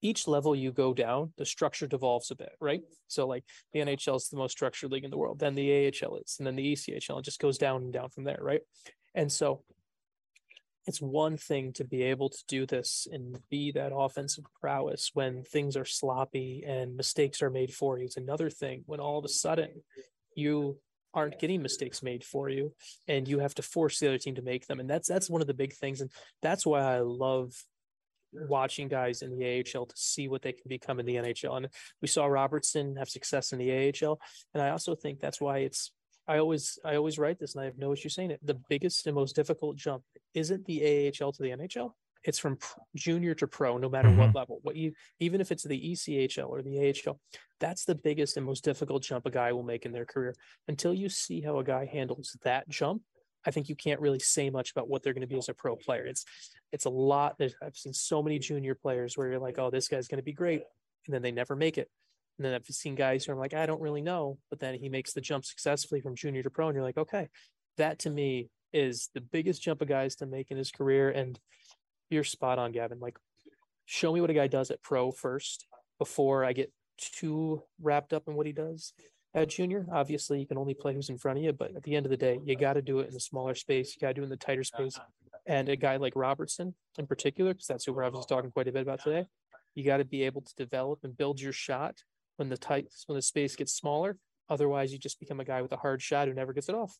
each 0.00 0.28
level 0.28 0.54
you 0.54 0.72
go 0.72 0.94
down, 0.94 1.32
the 1.36 1.46
structure 1.46 1.86
devolves 1.86 2.30
a 2.30 2.36
bit, 2.36 2.52
right? 2.60 2.82
So 3.08 3.26
like 3.26 3.44
the 3.72 3.80
NHL 3.80 4.16
is 4.16 4.28
the 4.28 4.36
most 4.36 4.52
structured 4.52 4.92
league 4.92 5.04
in 5.04 5.10
the 5.10 5.18
world, 5.18 5.38
then 5.38 5.54
the 5.54 5.88
AHL 5.88 6.16
is, 6.18 6.36
and 6.38 6.46
then 6.46 6.56
the 6.56 6.72
ECHL, 6.72 7.18
it 7.18 7.24
just 7.24 7.40
goes 7.40 7.58
down 7.58 7.82
and 7.82 7.92
down 7.92 8.10
from 8.10 8.24
there, 8.24 8.38
right? 8.40 8.62
And 9.14 9.30
so 9.30 9.62
it's 10.86 11.02
one 11.02 11.36
thing 11.36 11.72
to 11.74 11.84
be 11.84 12.02
able 12.02 12.30
to 12.30 12.42
do 12.48 12.64
this 12.64 13.06
and 13.12 13.38
be 13.50 13.72
that 13.72 13.92
offensive 13.94 14.44
prowess 14.60 15.10
when 15.12 15.42
things 15.42 15.76
are 15.76 15.84
sloppy 15.84 16.64
and 16.66 16.96
mistakes 16.96 17.42
are 17.42 17.50
made 17.50 17.74
for 17.74 17.98
you. 17.98 18.06
It's 18.06 18.16
another 18.16 18.48
thing 18.48 18.84
when 18.86 19.00
all 19.00 19.18
of 19.18 19.24
a 19.24 19.28
sudden 19.28 19.82
you 20.34 20.78
aren't 21.12 21.38
getting 21.38 21.62
mistakes 21.62 22.02
made 22.02 22.24
for 22.24 22.48
you 22.48 22.72
and 23.06 23.28
you 23.28 23.38
have 23.40 23.54
to 23.56 23.62
force 23.62 23.98
the 23.98 24.08
other 24.08 24.18
team 24.18 24.34
to 24.34 24.42
make 24.42 24.66
them 24.66 24.78
and 24.78 24.88
that's 24.88 25.08
that's 25.08 25.30
one 25.30 25.40
of 25.40 25.46
the 25.46 25.54
big 25.54 25.72
things 25.72 26.00
and 26.02 26.10
that's 26.42 26.66
why 26.66 26.80
I 26.80 27.00
love 27.00 27.52
watching 28.32 28.88
guys 28.88 29.22
in 29.22 29.36
the 29.36 29.64
AHL 29.74 29.86
to 29.86 29.96
see 29.96 30.28
what 30.28 30.42
they 30.42 30.52
can 30.52 30.68
become 30.68 31.00
in 31.00 31.06
the 31.06 31.16
NHL. 31.16 31.56
And 31.56 31.68
we 32.02 32.08
saw 32.08 32.26
Robertson 32.26 32.96
have 32.96 33.08
success 33.08 33.52
in 33.52 33.58
the 33.58 33.92
AHL. 34.02 34.20
And 34.54 34.62
I 34.62 34.70
also 34.70 34.94
think 34.94 35.20
that's 35.20 35.40
why 35.40 35.58
it's 35.58 35.92
I 36.26 36.38
always 36.38 36.78
I 36.84 36.96
always 36.96 37.18
write 37.18 37.38
this 37.38 37.54
and 37.54 37.62
I 37.62 37.64
have 37.64 37.78
no 37.78 37.92
issue 37.92 38.10
saying 38.10 38.30
it. 38.30 38.40
The 38.42 38.60
biggest 38.68 39.06
and 39.06 39.14
most 39.14 39.34
difficult 39.34 39.76
jump 39.76 40.02
isn't 40.34 40.66
the 40.66 41.12
AHL 41.20 41.32
to 41.32 41.42
the 41.42 41.50
NHL. 41.50 41.92
It's 42.24 42.38
from 42.38 42.58
junior 42.94 43.34
to 43.36 43.46
pro, 43.46 43.78
no 43.78 43.88
matter 43.88 44.08
mm-hmm. 44.08 44.18
what 44.18 44.34
level. 44.34 44.58
What 44.62 44.76
you 44.76 44.92
even 45.20 45.40
if 45.40 45.50
it's 45.50 45.62
the 45.62 45.92
ECHL 45.92 46.48
or 46.48 46.62
the 46.62 46.94
AHL, 47.06 47.18
that's 47.60 47.84
the 47.84 47.94
biggest 47.94 48.36
and 48.36 48.44
most 48.44 48.64
difficult 48.64 49.02
jump 49.02 49.24
a 49.24 49.30
guy 49.30 49.52
will 49.52 49.62
make 49.62 49.86
in 49.86 49.92
their 49.92 50.04
career. 50.04 50.34
Until 50.66 50.92
you 50.92 51.08
see 51.08 51.40
how 51.40 51.58
a 51.58 51.64
guy 51.64 51.86
handles 51.86 52.36
that 52.44 52.68
jump, 52.68 53.02
I 53.46 53.50
think 53.50 53.68
you 53.68 53.76
can't 53.76 54.00
really 54.00 54.18
say 54.18 54.50
much 54.50 54.70
about 54.70 54.88
what 54.88 55.02
they're 55.02 55.12
going 55.12 55.22
to 55.22 55.26
be 55.26 55.38
as 55.38 55.48
a 55.48 55.54
pro 55.54 55.76
player. 55.76 56.04
It's 56.04 56.24
it's 56.72 56.84
a 56.84 56.90
lot. 56.90 57.40
I've 57.40 57.76
seen 57.76 57.94
so 57.94 58.22
many 58.22 58.38
junior 58.38 58.74
players 58.74 59.16
where 59.16 59.30
you're 59.30 59.38
like, 59.38 59.58
oh, 59.58 59.70
this 59.70 59.88
guy's 59.88 60.08
going 60.08 60.18
to 60.18 60.24
be 60.24 60.32
great, 60.32 60.62
and 61.06 61.14
then 61.14 61.22
they 61.22 61.32
never 61.32 61.56
make 61.56 61.78
it. 61.78 61.88
And 62.38 62.44
then 62.44 62.54
I've 62.54 62.66
seen 62.66 62.94
guys 62.94 63.24
who 63.24 63.32
are 63.32 63.36
like, 63.36 63.54
I 63.54 63.66
don't 63.66 63.80
really 63.80 64.02
know, 64.02 64.38
but 64.50 64.60
then 64.60 64.74
he 64.74 64.88
makes 64.88 65.12
the 65.12 65.20
jump 65.20 65.44
successfully 65.44 66.00
from 66.00 66.14
junior 66.14 66.42
to 66.42 66.50
pro, 66.50 66.68
and 66.68 66.74
you're 66.74 66.84
like, 66.84 66.98
okay, 66.98 67.28
that 67.78 68.00
to 68.00 68.10
me 68.10 68.50
is 68.72 69.08
the 69.14 69.20
biggest 69.20 69.62
jump 69.62 69.80
a 69.80 69.86
guy's 69.86 70.16
to 70.16 70.26
make 70.26 70.50
in 70.50 70.58
his 70.58 70.70
career. 70.70 71.10
And 71.10 71.38
you're 72.10 72.24
spot 72.24 72.58
on, 72.58 72.72
Gavin. 72.72 73.00
Like, 73.00 73.18
show 73.86 74.12
me 74.12 74.20
what 74.20 74.30
a 74.30 74.34
guy 74.34 74.46
does 74.46 74.70
at 74.70 74.82
pro 74.82 75.10
first 75.10 75.66
before 75.98 76.44
I 76.44 76.52
get 76.52 76.72
too 76.98 77.62
wrapped 77.80 78.12
up 78.12 78.24
in 78.26 78.34
what 78.34 78.46
he 78.46 78.52
does 78.52 78.92
at 79.34 79.48
junior. 79.48 79.86
Obviously, 79.92 80.40
you 80.40 80.46
can 80.46 80.58
only 80.58 80.74
play 80.74 80.94
who's 80.94 81.10
in 81.10 81.18
front 81.18 81.38
of 81.38 81.44
you, 81.44 81.52
but 81.52 81.74
at 81.76 81.82
the 81.82 81.96
end 81.96 82.06
of 82.06 82.10
the 82.10 82.16
day, 82.16 82.40
you 82.44 82.56
got 82.56 82.74
to 82.74 82.82
do 82.82 83.00
it 83.00 83.10
in 83.10 83.16
a 83.16 83.20
smaller 83.20 83.54
space. 83.54 83.94
You 83.94 84.00
got 84.00 84.08
to 84.08 84.14
do 84.14 84.22
it 84.22 84.24
in 84.24 84.30
the 84.30 84.36
tighter 84.36 84.64
space. 84.64 84.98
And 85.46 85.68
a 85.68 85.76
guy 85.76 85.96
like 85.96 86.14
Robertson, 86.16 86.74
in 86.98 87.06
particular, 87.06 87.54
because 87.54 87.66
that's 87.66 87.84
who 87.84 87.92
we're 87.92 88.04
obviously 88.04 88.34
talking 88.34 88.50
quite 88.50 88.68
a 88.68 88.72
bit 88.72 88.82
about 88.82 89.02
today, 89.02 89.26
you 89.74 89.84
got 89.84 89.98
to 89.98 90.04
be 90.04 90.24
able 90.24 90.42
to 90.42 90.54
develop 90.56 91.00
and 91.04 91.16
build 91.16 91.40
your 91.40 91.52
shot 91.52 92.02
when 92.36 92.48
the 92.48 92.56
tight 92.56 92.88
when 93.06 93.16
the 93.16 93.22
space 93.22 93.56
gets 93.56 93.72
smaller. 93.72 94.18
Otherwise, 94.50 94.92
you 94.92 94.98
just 94.98 95.20
become 95.20 95.40
a 95.40 95.44
guy 95.44 95.62
with 95.62 95.72
a 95.72 95.76
hard 95.76 96.02
shot 96.02 96.28
who 96.28 96.34
never 96.34 96.52
gets 96.52 96.68
it 96.68 96.74
off. 96.74 96.96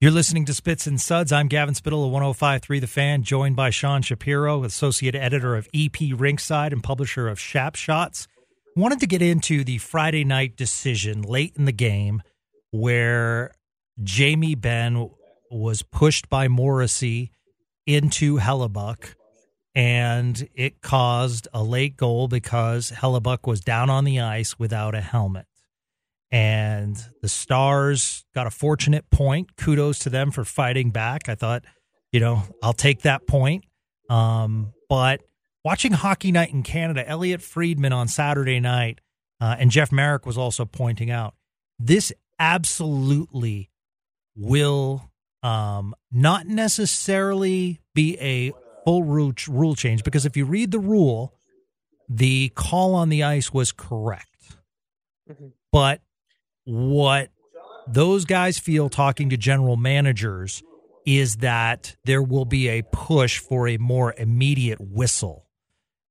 You're 0.00 0.12
listening 0.12 0.44
to 0.44 0.54
Spits 0.54 0.86
and 0.86 1.00
Suds. 1.00 1.32
I'm 1.32 1.48
Gavin 1.48 1.74
Spittle 1.74 2.04
of 2.04 2.12
1053 2.12 2.80
The 2.80 2.86
Fan, 2.86 3.22
joined 3.22 3.56
by 3.56 3.70
Sean 3.70 4.02
Shapiro, 4.02 4.62
associate 4.62 5.14
editor 5.14 5.56
of 5.56 5.68
EP 5.74 5.92
Rinkside 5.92 6.72
and 6.72 6.82
publisher 6.82 7.28
of 7.28 7.40
Shap 7.40 7.76
Shots. 7.76 8.28
Wanted 8.76 9.00
to 9.00 9.06
get 9.06 9.22
into 9.22 9.64
the 9.64 9.78
Friday 9.78 10.22
night 10.22 10.54
decision 10.54 11.22
late 11.22 11.54
in 11.56 11.64
the 11.64 11.72
game 11.72 12.22
where 12.72 13.52
Jamie 14.04 14.54
Benn 14.54 15.08
was 15.50 15.80
pushed 15.80 16.28
by 16.28 16.48
Morrissey 16.48 17.30
into 17.86 18.36
Hellebuyck 18.36 19.14
and 19.74 20.46
it 20.54 20.82
caused 20.82 21.48
a 21.54 21.62
late 21.62 21.96
goal 21.96 22.28
because 22.28 22.90
Hellebuyck 22.90 23.46
was 23.46 23.62
down 23.62 23.88
on 23.88 24.04
the 24.04 24.20
ice 24.20 24.58
without 24.58 24.94
a 24.94 25.00
helmet. 25.00 25.46
And 26.30 27.02
the 27.22 27.30
Stars 27.30 28.26
got 28.34 28.46
a 28.46 28.50
fortunate 28.50 29.08
point. 29.08 29.56
Kudos 29.56 30.00
to 30.00 30.10
them 30.10 30.30
for 30.30 30.44
fighting 30.44 30.90
back. 30.90 31.30
I 31.30 31.34
thought, 31.34 31.64
you 32.12 32.20
know, 32.20 32.42
I'll 32.62 32.74
take 32.74 33.02
that 33.02 33.26
point. 33.26 33.64
Um, 34.10 34.74
but 34.90 35.22
watching 35.66 35.90
Hockey 35.90 36.30
Night 36.30 36.52
in 36.52 36.62
Canada, 36.62 37.04
Elliotte 37.08 37.42
Friedman 37.42 37.92
on 37.92 38.06
Saturday 38.06 38.60
night, 38.60 39.00
uh, 39.40 39.56
and 39.58 39.68
Jeff 39.68 39.90
Marek 39.90 40.24
was 40.24 40.38
also 40.38 40.64
pointing 40.64 41.10
out 41.10 41.34
this 41.76 42.12
absolutely 42.38 43.68
will 44.36 45.10
um, 45.42 45.92
not 46.12 46.46
necessarily 46.46 47.80
be 47.96 48.16
a 48.20 48.52
full 48.84 49.02
rule, 49.02 49.32
rule 49.48 49.74
change 49.74 50.04
because 50.04 50.24
if 50.24 50.36
you 50.36 50.44
read 50.44 50.70
the 50.70 50.78
rule, 50.78 51.34
the 52.08 52.50
call 52.50 52.94
on 52.94 53.08
the 53.08 53.24
ice 53.24 53.52
was 53.52 53.72
correct. 53.72 54.54
Mm-hmm. 55.28 55.48
But 55.72 56.00
what 56.62 57.30
those 57.88 58.24
guys 58.24 58.56
feel 58.56 58.88
talking 58.88 59.30
to 59.30 59.36
general 59.36 59.76
managers 59.76 60.62
is 61.04 61.38
that 61.38 61.96
there 62.04 62.22
will 62.22 62.44
be 62.44 62.68
a 62.68 62.82
push 62.92 63.40
for 63.40 63.66
a 63.66 63.78
more 63.78 64.14
immediate 64.16 64.80
whistle. 64.80 65.45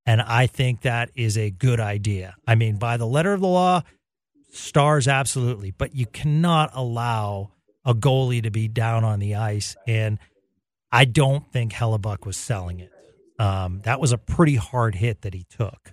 And 0.06 0.22
I 0.22 0.48
think 0.48 0.82
that 0.82 1.10
is 1.16 1.38
a 1.38 1.50
good 1.50 1.80
idea. 1.80 2.36
I 2.48 2.56
mean, 2.56 2.78
by 2.78 2.98
the 2.98 3.08
letter 3.08 3.34
of 3.34 3.42
the 3.42 3.48
law, 3.48 3.82
stars 4.52 5.08
absolutely, 5.08 5.72
but 5.72 5.96
you 5.96 6.06
cannot 6.06 6.72
allow 6.74 7.52
a 7.84 7.94
goalie 7.94 8.44
to 8.44 8.52
be 8.52 8.68
down 8.68 9.04
on 9.04 9.20
the 9.20 9.36
ice. 9.36 9.76
And 9.88 10.20
I 10.92 11.06
don't 11.06 11.52
think 11.52 11.74
Hellebuyck 11.74 12.26
was 12.26 12.38
selling 12.38 12.80
it. 12.80 12.92
Um, 13.40 13.82
that 13.84 14.00
was 14.00 14.12
a 14.12 14.18
pretty 14.18 14.56
hard 14.56 14.96
hit 14.96 15.22
that 15.22 15.34
he 15.34 15.46
took. 15.50 15.92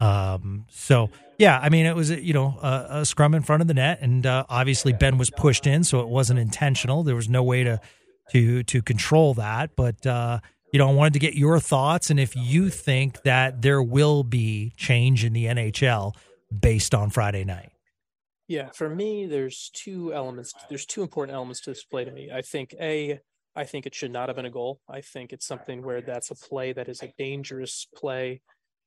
Um, 0.00 0.66
so 0.68 1.10
yeah, 1.38 1.58
I 1.60 1.68
mean, 1.68 1.86
it 1.86 1.94
was 1.94 2.10
you 2.10 2.32
know 2.32 2.58
a, 2.60 2.86
a 3.00 3.06
scrum 3.06 3.34
in 3.34 3.42
front 3.42 3.62
of 3.62 3.68
the 3.68 3.74
net, 3.74 3.98
and 4.00 4.26
uh, 4.26 4.44
obviously 4.48 4.92
Benn 4.92 5.16
was 5.16 5.30
pushed 5.30 5.66
in, 5.66 5.84
so 5.84 6.00
it 6.00 6.08
wasn't 6.08 6.40
intentional. 6.40 7.04
There 7.04 7.14
was 7.14 7.28
no 7.28 7.42
way 7.42 7.62
to 7.62 7.80
to 8.30 8.62
to 8.64 8.82
control 8.82 9.34
that, 9.34 9.76
but 9.76 10.04
uh, 10.04 10.40
you 10.72 10.78
know, 10.78 10.88
I 10.88 10.92
wanted 10.92 11.12
to 11.12 11.18
get 11.18 11.34
your 11.34 11.60
thoughts 11.60 12.10
and 12.10 12.18
if 12.18 12.34
you 12.34 12.70
think 12.70 13.22
that 13.22 13.62
there 13.62 13.82
will 13.82 14.24
be 14.24 14.72
change 14.76 15.24
in 15.24 15.32
the 15.32 15.44
NHL 15.44 16.16
based 16.60 16.94
on 16.94 17.10
Friday 17.10 17.44
night. 17.44 17.72
Yeah, 18.48 18.70
for 18.74 18.88
me, 18.88 19.26
there's 19.26 19.70
two 19.72 20.12
elements. 20.12 20.52
There's 20.68 20.84
two 20.84 21.02
important 21.02 21.34
elements 21.34 21.60
to 21.62 21.70
this 21.70 21.84
play 21.84 22.04
to 22.04 22.10
me. 22.10 22.30
I 22.32 22.42
think 22.42 22.74
a 22.80 23.20
I 23.54 23.64
think 23.64 23.86
it 23.86 23.94
should 23.94 24.10
not 24.10 24.28
have 24.28 24.36
been 24.36 24.46
a 24.46 24.50
goal. 24.50 24.80
I 24.88 25.02
think 25.02 25.32
it's 25.32 25.46
something 25.46 25.82
where 25.82 26.00
that's 26.00 26.30
a 26.30 26.34
play 26.34 26.72
that 26.72 26.88
is 26.88 27.02
a 27.02 27.12
dangerous 27.18 27.86
play 27.94 28.40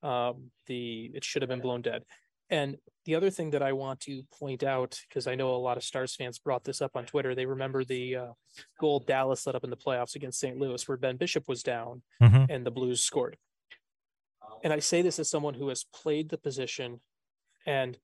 um, 0.06 0.52
the 0.68 1.12
it 1.14 1.24
should 1.24 1.42
have 1.42 1.50
been 1.50 1.62
blown 1.62 1.82
dead. 1.82 2.04
And 2.50 2.78
the 3.06 3.16
other 3.16 3.30
thing 3.30 3.52
that 3.52 3.62
I 3.62 3.74
want 3.74 4.02
to 4.02 4.24
point 4.40 4.64
out, 4.64 5.00
because 5.08 5.28
I 5.28 5.36
know 5.36 5.56
a 5.56 5.58
lot 5.58 5.78
of 5.78 5.84
Stars 5.84 6.16
fans 6.16 6.40
brought 6.40 6.64
this 6.64 6.82
up 6.82 6.96
on 6.96 7.06
Twitter, 7.06 7.34
they 7.34 7.46
remember 7.46 7.84
the 7.84 8.16
uh, 8.16 8.32
goal 8.80 9.00
Dallas 9.00 9.46
let 9.46 9.56
up 9.56 9.64
in 9.64 9.70
the 9.70 9.78
playoffs 9.78 10.16
against 10.16 10.40
St. 10.40 10.58
Louis, 10.58 10.88
where 10.88 10.98
Ben 10.98 11.18
Bishop 11.18 11.48
was 11.48 11.64
down 11.64 12.02
mm-hmm. 12.22 12.46
and 12.50 12.66
the 12.66 12.72
Blues 12.72 13.02
scored. 13.02 13.38
And 14.64 14.74
I 14.74 14.80
say 14.80 15.02
this 15.02 15.20
as 15.20 15.30
someone 15.30 15.54
who 15.54 15.70
has 15.70 15.86
played 15.94 16.30
the 16.30 16.38
position, 16.38 17.00
and 17.66 17.98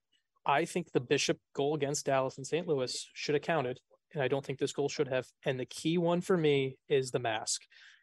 I 0.45 0.65
think 0.65 0.91
the 0.91 0.99
Bishop 0.99 1.39
goal 1.55 1.75
against 1.75 2.05
Dallas 2.05 2.37
and 2.37 2.45
St. 2.45 2.67
Louis 2.67 3.09
should 3.13 3.35
have 3.35 3.43
counted, 3.43 3.79
and 4.13 4.21
I 4.21 4.27
don't 4.27 4.45
think 4.45 4.59
this 4.59 4.73
goal 4.73 4.89
should 4.89 5.07
have. 5.07 5.25
And 5.45 5.59
the 5.59 5.65
key 5.65 5.97
one 5.97 6.21
for 6.21 6.37
me 6.37 6.77
is 6.89 7.11
the 7.11 7.19
mask. 7.19 7.61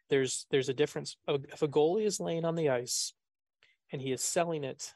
There's 0.09 0.47
there's 0.49 0.69
a 0.69 0.73
difference. 0.73 1.17
If 1.27 1.61
a 1.61 1.67
goalie 1.67 2.05
is 2.05 2.19
laying 2.19 2.45
on 2.45 2.55
the 2.55 2.69
ice 2.69 3.13
and 3.91 4.01
he 4.01 4.11
is 4.11 4.23
selling 4.23 4.63
it, 4.63 4.93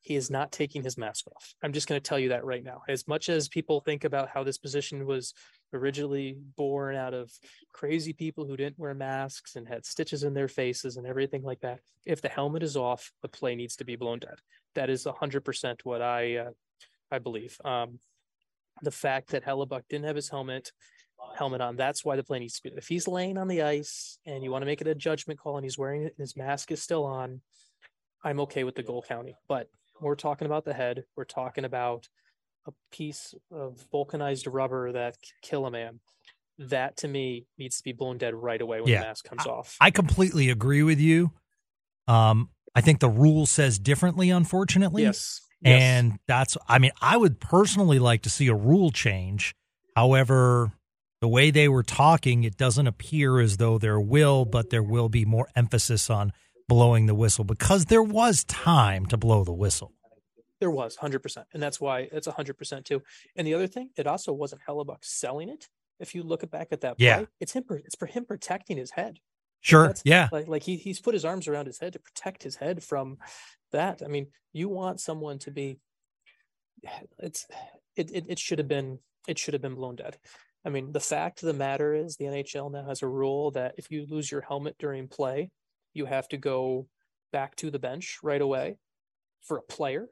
he 0.00 0.14
is 0.14 0.30
not 0.30 0.52
taking 0.52 0.82
his 0.82 0.96
mask 0.96 1.26
off. 1.34 1.54
I'm 1.62 1.72
just 1.72 1.88
going 1.88 2.00
to 2.00 2.08
tell 2.08 2.18
you 2.18 2.28
that 2.28 2.44
right 2.44 2.62
now. 2.62 2.82
As 2.88 3.08
much 3.08 3.28
as 3.28 3.48
people 3.48 3.80
think 3.80 4.04
about 4.04 4.28
how 4.28 4.44
this 4.44 4.58
position 4.58 5.04
was 5.04 5.34
originally 5.72 6.38
born 6.56 6.94
out 6.94 7.12
of 7.12 7.32
crazy 7.72 8.12
people 8.12 8.46
who 8.46 8.56
didn't 8.56 8.78
wear 8.78 8.94
masks 8.94 9.56
and 9.56 9.66
had 9.66 9.84
stitches 9.84 10.22
in 10.22 10.32
their 10.32 10.48
faces 10.48 10.96
and 10.96 11.06
everything 11.06 11.42
like 11.42 11.60
that, 11.60 11.80
if 12.04 12.22
the 12.22 12.28
helmet 12.28 12.62
is 12.62 12.76
off, 12.76 13.10
the 13.22 13.28
play 13.28 13.56
needs 13.56 13.76
to 13.76 13.84
be 13.84 13.96
blown 13.96 14.20
dead. 14.20 14.38
That 14.74 14.90
is 14.90 15.04
100% 15.04 15.76
what 15.82 16.02
I 16.02 16.36
uh, 16.36 16.50
I 17.10 17.18
believe. 17.18 17.56
Um, 17.64 17.98
the 18.82 18.90
fact 18.90 19.30
that 19.30 19.44
Hellebuyck 19.44 19.82
didn't 19.88 20.06
have 20.06 20.16
his 20.16 20.28
helmet 20.28 20.70
helmet 21.36 21.60
on. 21.60 21.76
That's 21.76 22.04
why 22.04 22.16
the 22.16 22.24
play 22.24 22.38
needs 22.38 22.60
to 22.60 22.70
be. 22.70 22.76
If 22.76 22.88
he's 22.88 23.08
laying 23.08 23.38
on 23.38 23.48
the 23.48 23.62
ice 23.62 24.18
and 24.26 24.44
you 24.44 24.50
want 24.50 24.62
to 24.62 24.66
make 24.66 24.80
it 24.80 24.86
a 24.86 24.94
judgment 24.94 25.40
call 25.40 25.56
and 25.56 25.64
he's 25.64 25.78
wearing 25.78 26.02
it 26.02 26.14
and 26.16 26.18
his 26.18 26.36
mask 26.36 26.70
is 26.70 26.82
still 26.82 27.04
on, 27.04 27.40
I'm 28.24 28.40
okay 28.40 28.64
with 28.64 28.74
the 28.74 28.82
goal 28.82 29.04
counting. 29.06 29.34
But 29.48 29.68
we're 30.00 30.14
talking 30.14 30.46
about 30.46 30.64
the 30.64 30.74
head. 30.74 31.04
We're 31.16 31.24
talking 31.24 31.64
about 31.64 32.08
a 32.66 32.72
piece 32.90 33.34
of 33.50 33.84
vulcanized 33.90 34.46
rubber 34.46 34.92
that 34.92 35.16
kill 35.42 35.66
a 35.66 35.70
man. 35.70 36.00
That 36.58 36.96
to 36.98 37.08
me 37.08 37.46
needs 37.58 37.78
to 37.78 37.84
be 37.84 37.92
blown 37.92 38.18
dead 38.18 38.34
right 38.34 38.60
away 38.60 38.80
when 38.80 38.90
yeah, 38.90 39.00
the 39.00 39.06
mask 39.06 39.28
comes 39.28 39.46
I, 39.46 39.50
off. 39.50 39.76
I 39.80 39.90
completely 39.90 40.50
agree 40.50 40.82
with 40.82 40.98
you. 40.98 41.32
Um, 42.08 42.50
I 42.74 42.80
think 42.80 43.00
the 43.00 43.08
rule 43.08 43.46
says 43.46 43.78
differently, 43.78 44.30
unfortunately. 44.30 45.02
Yes. 45.02 45.40
And 45.64 46.10
yes. 46.10 46.18
that's, 46.26 46.56
I 46.68 46.78
mean, 46.78 46.92
I 47.00 47.16
would 47.16 47.40
personally 47.40 47.98
like 47.98 48.22
to 48.22 48.30
see 48.30 48.48
a 48.48 48.54
rule 48.54 48.90
change. 48.90 49.54
However, 49.94 50.72
the 51.20 51.28
way 51.28 51.50
they 51.50 51.68
were 51.68 51.82
talking, 51.82 52.44
it 52.44 52.56
doesn't 52.56 52.86
appear 52.86 53.40
as 53.40 53.56
though 53.56 53.78
there 53.78 54.00
will, 54.00 54.44
but 54.44 54.70
there 54.70 54.82
will 54.82 55.08
be 55.08 55.24
more 55.24 55.48
emphasis 55.56 56.10
on 56.10 56.32
blowing 56.68 57.06
the 57.06 57.14
whistle 57.14 57.44
because 57.44 57.86
there 57.86 58.02
was 58.02 58.44
time 58.44 59.06
to 59.06 59.16
blow 59.16 59.44
the 59.44 59.52
whistle. 59.52 59.92
There 60.60 60.70
was 60.70 60.96
100%. 60.96 61.44
And 61.52 61.62
that's 61.62 61.80
why 61.80 62.08
it's 62.12 62.26
100% 62.26 62.84
too. 62.84 63.02
And 63.36 63.46
the 63.46 63.54
other 63.54 63.66
thing, 63.66 63.90
it 63.96 64.06
also 64.06 64.32
wasn't 64.32 64.62
Hellebuyck 64.66 65.04
selling 65.04 65.48
it. 65.48 65.68
If 65.98 66.14
you 66.14 66.22
look 66.22 66.48
back 66.50 66.68
at 66.72 66.82
that 66.82 66.98
play, 66.98 67.06
yeah. 67.06 67.24
it's 67.40 67.52
him 67.52 67.64
it's 67.70 67.96
for 67.96 68.06
him 68.06 68.26
protecting 68.26 68.76
his 68.76 68.90
head. 68.90 69.18
Sure. 69.62 69.94
yeah. 70.04 70.28
Like 70.30 70.46
like 70.46 70.62
he 70.62 70.76
he's 70.76 71.00
put 71.00 71.14
his 71.14 71.24
arms 71.24 71.48
around 71.48 71.66
his 71.66 71.78
head 71.78 71.94
to 71.94 71.98
protect 71.98 72.42
his 72.42 72.56
head 72.56 72.82
from 72.82 73.16
that. 73.72 74.02
I 74.04 74.08
mean, 74.08 74.26
you 74.52 74.68
want 74.68 75.00
someone 75.00 75.38
to 75.40 75.50
be 75.50 75.78
it's 77.18 77.46
it 77.96 78.10
it, 78.12 78.26
it 78.28 78.38
should 78.38 78.58
have 78.58 78.68
been 78.68 78.98
it 79.26 79.38
should 79.38 79.54
have 79.54 79.62
been 79.62 79.74
blown 79.74 79.96
dead. 79.96 80.18
I 80.64 80.68
mean, 80.68 80.92
the 80.92 81.00
fact 81.00 81.42
of 81.42 81.46
the 81.46 81.54
matter 81.54 81.94
is 81.94 82.16
the 82.16 82.24
NHL 82.24 82.72
now 82.72 82.84
has 82.86 83.02
a 83.02 83.08
rule 83.08 83.52
that 83.52 83.74
if 83.78 83.90
you 83.90 84.04
lose 84.08 84.30
your 84.30 84.40
helmet 84.40 84.76
during 84.78 85.08
play, 85.08 85.50
you 85.96 86.06
have 86.06 86.28
to 86.28 86.36
go 86.36 86.86
back 87.32 87.56
to 87.56 87.70
the 87.70 87.78
bench 87.78 88.18
right 88.22 88.40
away 88.40 88.76
for 89.42 89.58
a 89.58 89.62
player 89.62 90.08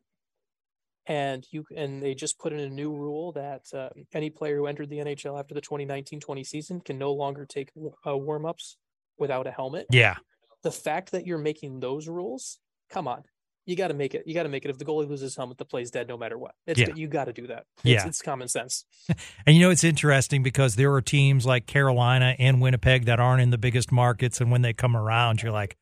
and 1.07 1.47
you 1.51 1.65
and 1.77 2.03
they 2.03 2.15
just 2.15 2.39
put 2.39 2.53
in 2.53 2.61
a 2.61 2.69
new 2.69 2.95
rule 2.95 3.33
that 3.33 3.63
uh, 3.75 3.91
any 4.15 4.31
player 4.31 4.57
who 4.57 4.67
entered 4.67 4.89
the 4.89 4.99
NHL 4.99 5.39
after 5.39 5.55
the 5.55 5.61
2019-20 5.61 6.47
season 6.47 6.81
can 6.81 6.99
no 6.99 7.13
longer 7.13 7.45
take 7.45 7.71
uh, 8.07 8.17
warm-ups 8.17 8.77
without 9.19 9.47
a 9.47 9.51
helmet. 9.51 9.87
Yeah. 9.91 10.17
The 10.63 10.71
fact 10.71 11.13
that 11.13 11.27
you're 11.27 11.39
making 11.39 11.81
those 11.81 12.09
rules, 12.09 12.59
come 12.89 13.07
on. 13.07 13.25
You 13.67 13.77
got 13.77 13.89
to 13.89 13.95
make 13.95 14.15
it. 14.15 14.27
You 14.27 14.35
got 14.35 14.43
to 14.43 14.49
make 14.49 14.65
it. 14.65 14.71
If 14.71 14.79
the 14.79 14.85
goalie 14.85 15.09
loses 15.09 15.23
his 15.23 15.37
helmet, 15.37 15.59
the 15.59 15.65
play's 15.65 15.91
dead 15.91 16.07
no 16.09 16.19
matter 16.19 16.37
what. 16.37 16.55
It's, 16.67 16.79
yeah. 16.79 16.89
You 16.95 17.09
got 17.09 17.25
to 17.25 17.33
do 17.33 17.47
that. 17.47 17.65
It's, 17.79 17.85
yeah. 17.85 18.07
It's 18.07 18.21
common 18.21 18.49
sense. 18.49 18.85
and 19.47 19.57
you 19.57 19.63
know, 19.63 19.71
it's 19.71 19.85
interesting 19.85 20.43
because 20.43 20.77
there 20.77 20.93
are 20.93 21.01
teams 21.01 21.47
like 21.47 21.67
Carolina 21.67 22.37
and 22.39 22.61
Winnipeg 22.61 23.07
that 23.07 23.21
aren't 23.21 23.41
in 23.41 23.51
the 23.51 23.59
biggest 23.59 23.91
markets. 23.91 24.41
And 24.41 24.51
when 24.51 24.63
they 24.63 24.75
come 24.75 24.97
around, 24.97 25.43
you're 25.43 25.53
like, 25.53 25.77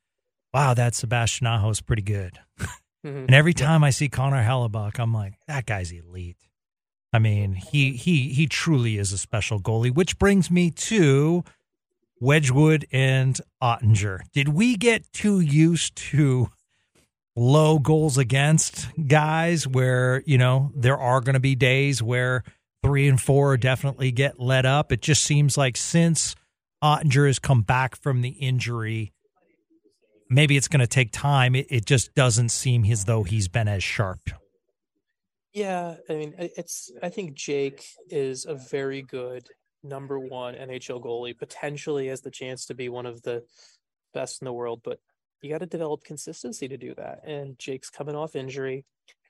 wow, 0.54 0.74
that 0.74 0.94
Sebastian 0.94 1.46
Aho 1.46 1.70
is 1.70 1.80
pretty 1.80 2.02
good. 2.02 2.38
Mm-hmm. 3.04 3.18
And 3.18 3.34
every 3.34 3.52
time 3.52 3.80
yeah. 3.80 3.88
I 3.88 3.90
see 3.90 4.08
Connor 4.08 4.44
Hellebuyck, 4.44 5.00
I'm 5.00 5.12
like, 5.12 5.34
that 5.48 5.66
guy's 5.66 5.90
elite. 5.90 6.36
I 7.12 7.18
mean, 7.18 7.54
he 7.54 7.92
he 7.92 8.28
he 8.28 8.46
truly 8.46 8.96
is 8.96 9.12
a 9.12 9.18
special 9.18 9.60
goalie, 9.60 9.92
which 9.92 10.20
brings 10.20 10.50
me 10.52 10.70
to 10.70 11.42
Wedgewood 12.20 12.86
and 12.92 13.38
Oettinger. 13.60 14.20
Did 14.32 14.50
we 14.50 14.76
get 14.76 15.12
too 15.12 15.40
used 15.40 15.96
to 15.96 16.50
low 17.34 17.78
goals 17.78 18.18
against 18.18 18.88
guys 19.06 19.66
where, 19.66 20.22
you 20.26 20.38
know, 20.38 20.70
there 20.74 20.98
are 20.98 21.20
going 21.20 21.34
to 21.34 21.40
be 21.40 21.54
days 21.54 22.02
where 22.02 22.44
three 22.82 23.08
and 23.08 23.20
four 23.20 23.56
definitely 23.56 24.12
get 24.12 24.38
let 24.38 24.66
up? 24.66 24.92
It 24.92 25.02
just 25.02 25.22
seems 25.22 25.56
like 25.56 25.76
since 25.76 26.34
Oettinger 26.82 27.26
has 27.26 27.38
come 27.38 27.62
back 27.62 27.96
from 27.96 28.22
the 28.22 28.30
injury, 28.30 29.12
maybe 30.28 30.56
it's 30.56 30.68
going 30.68 30.80
to 30.80 30.86
take 30.86 31.12
time. 31.12 31.54
It, 31.54 31.66
it 31.70 31.86
just 31.86 32.14
doesn't 32.14 32.50
seem 32.50 32.84
as 32.84 33.04
though 33.04 33.22
he's 33.22 33.48
been 33.48 33.68
as 33.68 33.84
sharp. 33.84 34.20
Yeah, 35.52 35.96
I 36.08 36.14
mean, 36.14 36.34
it's. 36.38 36.90
I 37.02 37.10
think 37.10 37.34
Jake 37.34 37.84
is 38.08 38.46
a 38.46 38.54
very 38.54 39.02
good 39.02 39.46
number 39.84 40.18
one 40.18 40.54
NHL 40.54 41.02
goalie, 41.02 41.38
potentially 41.38 42.06
has 42.08 42.22
the 42.22 42.30
chance 42.30 42.66
to 42.66 42.74
be 42.74 42.88
one 42.88 43.04
of 43.04 43.20
the 43.20 43.44
best 44.14 44.40
in 44.40 44.46
the 44.46 44.52
world, 44.52 44.80
but 44.82 44.98
you 45.42 45.50
got 45.50 45.58
to 45.58 45.66
develop 45.66 46.04
consistency 46.04 46.68
to 46.68 46.76
do 46.76 46.94
that. 46.94 47.26
And 47.26 47.58
Jake's 47.58 47.90
coming 47.90 48.14
off 48.14 48.36
injury. 48.36 48.84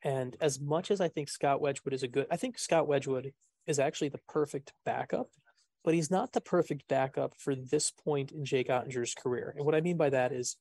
And 0.05 0.37
as 0.41 0.61
much 0.61 0.91
as 0.91 1.01
I 1.01 1.09
think 1.09 1.29
Scott 1.29 1.61
Wedgewood 1.61 1.95
is 1.95 2.03
a 2.03 2.09
good, 2.09 2.27
I 2.31 2.37
think 2.37 2.59
Scott 2.59 2.87
Wedgewood 2.87 3.33
is 3.67 3.79
actually 3.79 4.11
the 4.11 4.21
perfect 4.29 4.73
backup, 4.85 5.29
but 5.85 5.95
he's 5.95 6.11
not 6.11 6.33
the 6.33 6.41
perfect 6.41 6.87
backup 6.89 7.35
for 7.39 7.55
this 7.55 7.91
point 7.91 8.31
in 8.31 8.45
Jake 8.45 8.69
Oettinger's 8.69 9.15
career. 9.15 9.55
And 9.57 9.65
what 9.65 9.75
I 9.75 9.81
mean 9.81 9.97
by 9.97 10.11
that 10.11 10.33
is 10.33 10.57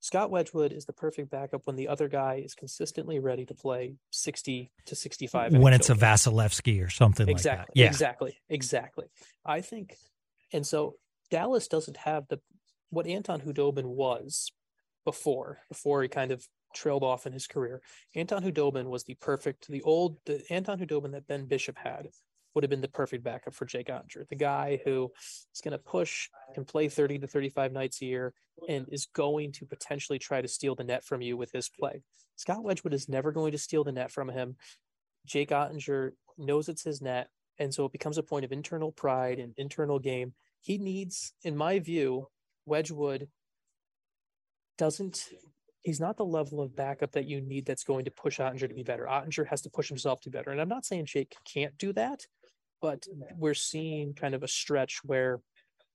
Scott 0.00 0.30
Wedgewood 0.30 0.70
is 0.70 0.84
the 0.84 0.92
perfect 0.92 1.30
backup 1.30 1.66
when 1.66 1.76
the 1.76 1.88
other 1.88 2.08
guy 2.08 2.42
is 2.44 2.54
consistently 2.54 3.18
ready 3.18 3.46
to 3.46 3.54
play 3.54 3.94
60 4.10 4.70
to 4.84 4.94
65. 4.94 5.56
When 5.56 5.72
it's 5.72 5.88
a 5.88 5.94
Vasilevskiy 5.94 6.84
or 6.84 6.90
something 6.90 7.26
exactly, 7.26 7.58
like 7.58 7.66
that. 7.68 7.80
Yeah. 7.80 7.86
Exactly. 7.86 8.38
Exactly. 8.50 9.06
I 9.46 9.62
think, 9.62 9.96
and 10.52 10.66
so 10.66 10.96
Dallas 11.30 11.68
doesn't 11.68 11.96
have 11.96 12.28
the, 12.28 12.38
what 12.90 13.06
Anton 13.06 13.40
Khudobin 13.40 13.86
was 13.86 14.52
before, 15.04 15.58
before 15.68 16.02
he 16.02 16.08
kind 16.08 16.30
of 16.30 16.46
trailed 16.74 17.04
off 17.04 17.26
in 17.26 17.32
his 17.32 17.46
career. 17.46 17.80
Anton 18.14 18.42
Khudobin 18.42 18.86
was 18.86 19.04
the 19.04 19.14
perfect, 19.14 19.68
the 19.68 19.82
old, 19.82 20.18
the 20.26 20.42
Anton 20.50 20.78
Khudobin 20.78 21.12
that 21.12 21.26
Ben 21.26 21.46
Bishop 21.46 21.78
had 21.78 22.08
would 22.54 22.64
have 22.64 22.70
been 22.70 22.80
the 22.80 22.88
perfect 22.88 23.24
backup 23.24 23.54
for 23.54 23.64
Jake 23.64 23.88
Oettinger, 23.88 24.28
the 24.28 24.36
guy 24.36 24.80
who 24.84 25.10
is 25.54 25.60
going 25.60 25.72
to 25.72 25.78
push, 25.78 26.28
can 26.54 26.64
play 26.64 26.88
30 26.88 27.18
to 27.20 27.26
35 27.26 27.72
nights 27.72 28.00
a 28.00 28.06
year, 28.06 28.34
and 28.68 28.86
is 28.90 29.06
going 29.06 29.52
to 29.52 29.66
potentially 29.66 30.18
try 30.18 30.40
to 30.40 30.48
steal 30.48 30.74
the 30.74 30.84
net 30.84 31.04
from 31.04 31.20
you 31.20 31.36
with 31.36 31.50
his 31.52 31.68
play. 31.68 32.02
Scott 32.36 32.62
Wedgewood 32.62 32.94
is 32.94 33.08
never 33.08 33.32
going 33.32 33.52
to 33.52 33.58
steal 33.58 33.84
the 33.84 33.92
net 33.92 34.10
from 34.10 34.28
him. 34.28 34.56
Jake 35.26 35.50
Oettinger 35.50 36.12
knows 36.38 36.68
it's 36.68 36.84
his 36.84 37.00
net, 37.00 37.28
and 37.58 37.74
so 37.74 37.86
it 37.86 37.92
becomes 37.92 38.18
a 38.18 38.22
point 38.22 38.44
of 38.44 38.52
internal 38.52 38.92
pride 38.92 39.38
and 39.38 39.54
internal 39.56 39.98
game. 39.98 40.34
He 40.60 40.78
needs, 40.78 41.32
in 41.42 41.56
my 41.56 41.78
view, 41.80 42.28
Wedgewood 42.66 43.28
doesn't 44.78 45.28
he's 45.84 46.00
not 46.00 46.16
the 46.16 46.24
level 46.24 46.60
of 46.60 46.74
backup 46.74 47.12
that 47.12 47.26
you 47.26 47.40
need 47.40 47.66
that's 47.66 47.84
going 47.84 48.06
to 48.06 48.10
push 48.10 48.40
Oettinger 48.40 48.68
to 48.68 48.74
be 48.74 48.82
better. 48.82 49.04
Oettinger 49.04 49.46
has 49.46 49.60
to 49.62 49.70
push 49.70 49.88
himself 49.88 50.20
to 50.22 50.30
be 50.30 50.36
better. 50.36 50.50
And 50.50 50.60
I'm 50.60 50.68
not 50.68 50.86
saying 50.86 51.06
Jake 51.06 51.36
can't 51.44 51.76
do 51.78 51.92
that, 51.92 52.26
but 52.80 53.06
we're 53.36 53.54
seeing 53.54 54.14
kind 54.14 54.34
of 54.34 54.42
a 54.42 54.48
stretch 54.48 55.00
where 55.04 55.40